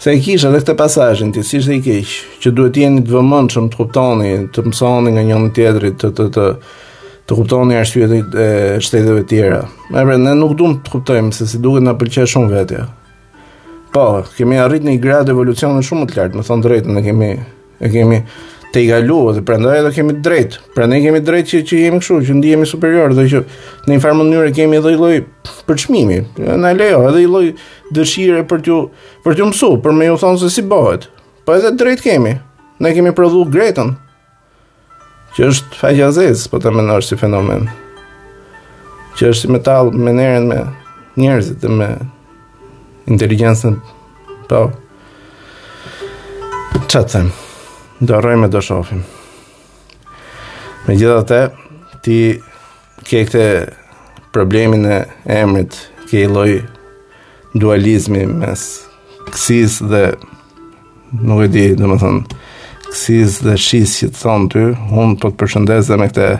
Se 0.00 0.14
e 0.14 0.20
kishë 0.24 0.48
edhe 0.48 0.62
këtë 0.62 0.76
pasajin, 0.80 1.32
të 1.36 1.42
si 1.44 1.58
e 1.60 1.74
i 1.76 1.82
keshë, 1.84 2.20
që 2.40 2.50
duhet 2.56 2.78
jeni 2.80 3.02
të 3.04 3.12
vëmën 3.18 3.50
që 3.52 3.64
më 3.66 3.72
të 3.74 3.78
kuptoni, 3.82 4.30
të 4.54 4.64
mësoni 4.68 5.10
nga 5.12 5.24
njën 5.28 5.50
tjetërit, 5.58 5.98
të 6.00 6.08
të, 6.16 6.24
të 6.38 6.46
të 7.30 7.36
kuptoni 7.38 7.76
arsyet 7.78 8.10
e 8.34 8.46
shteteve 8.82 9.22
tjera. 9.30 9.60
Me 9.94 10.02
vërtet 10.02 10.24
ne 10.26 10.32
nuk 10.34 10.56
duam 10.58 10.80
të 10.82 10.94
kuptojmë 10.96 11.34
se 11.36 11.46
si 11.46 11.60
duket 11.62 11.84
na 11.86 11.94
pëlqej 11.98 12.26
shumë 12.32 12.50
vetja. 12.50 12.86
Po, 13.94 14.04
kemi 14.36 14.58
arrit 14.62 14.84
një 14.86 14.96
grad 15.02 15.30
evolucioni 15.30 15.82
shumë 15.86 16.02
më 16.02 16.08
të 16.10 16.16
lartë, 16.18 16.38
më 16.40 16.46
thon 16.48 16.62
drejtën, 16.64 16.96
ne 16.96 17.04
kemi 17.04 17.28
e 17.80 17.90
kemi 17.90 18.18
të 18.74 18.82
igaluar 18.84 19.34
dhe 19.38 19.44
prandaj 19.46 19.78
edhe 19.80 19.92
kemi 19.94 20.16
drejtë. 20.26 20.60
Prandaj 20.74 21.00
kemi 21.06 21.22
drejtë 21.26 21.50
që 21.52 21.60
që 21.70 21.80
jemi 21.84 22.00
kështu, 22.02 22.18
që 22.28 22.36
ndihemi 22.38 22.68
superior 22.70 23.14
dhe 23.18 23.24
që 23.32 23.42
në 23.86 23.94
një 23.94 24.02
farë 24.04 24.18
mënyrë 24.20 24.52
kemi 24.58 24.78
edhe 24.80 24.92
lloj 24.98 25.14
përçmimi. 25.70 26.20
Na 26.64 26.74
lejo 26.74 27.04
edhe 27.12 27.24
lloj 27.30 27.46
dëshire 27.94 28.42
për 28.50 28.66
t'ju 28.66 28.82
për 29.26 29.38
t'u 29.38 29.48
mësuar, 29.54 29.78
për 29.86 29.98
me 30.02 30.10
ju 30.10 30.18
thonë 30.26 30.42
se 30.44 30.50
si 30.58 30.66
bëhet. 30.70 31.06
Po 31.46 31.58
edhe 31.58 31.74
drejt 31.78 32.02
kemi. 32.06 32.36
Ne 32.80 32.94
kemi 32.96 33.10
prodhu 33.16 33.42
gretën, 33.52 33.90
që 35.36 35.46
është 35.50 35.78
faqazes, 35.78 36.46
po 36.50 36.58
të 36.60 36.72
menosh 36.74 37.10
si 37.12 37.18
fenomen, 37.20 37.68
që 39.18 39.28
është 39.32 39.40
si 39.46 39.52
metal 39.54 39.90
me 39.94 40.14
nërën 40.16 40.46
me 40.50 40.60
njerëzit 41.20 41.62
dhe 41.62 41.70
me 41.76 41.88
inteligencën, 43.10 43.76
po, 44.50 44.64
që 46.90 47.00
të 47.00 47.06
them, 47.14 47.30
do 48.00 48.20
rojmë 48.26 48.48
do 48.54 48.62
shofim. 48.64 49.04
Me 50.86 50.96
gjitha 50.98 51.40
ti 52.04 52.18
ke 53.06 53.22
këtë 53.28 53.46
problemin 54.34 54.86
e 54.96 55.00
emrit, 55.40 55.78
ke 56.10 56.24
i 56.26 56.60
dualizmi 57.60 58.24
mes 58.30 58.64
kësis 59.30 59.78
dhe 59.90 60.02
nuk 61.22 61.44
e 61.44 61.48
di, 61.50 61.64
dhe 61.78 61.86
më 61.90 61.96
thënë, 62.02 62.38
si 62.94 63.18
dhe 63.44 63.56
shis 63.58 63.92
që 64.02 64.08
të 64.10 64.18
thonë 64.20 64.48
ty, 64.52 64.62
unë 65.02 65.14
të 65.20 65.28
të 65.28 65.36
përshëndes 65.40 65.90
dhe 65.92 65.98
me 66.00 66.08
këte 66.12 66.32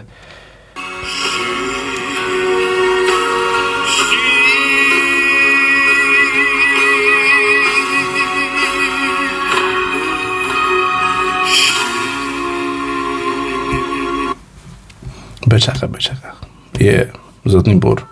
Bëqaka, 15.50 15.86
bëqaka. 15.90 16.30
Je, 16.78 16.86
yeah, 16.94 17.08
zëtë 17.50 17.72
një 17.72 17.80
burë. 17.82 18.04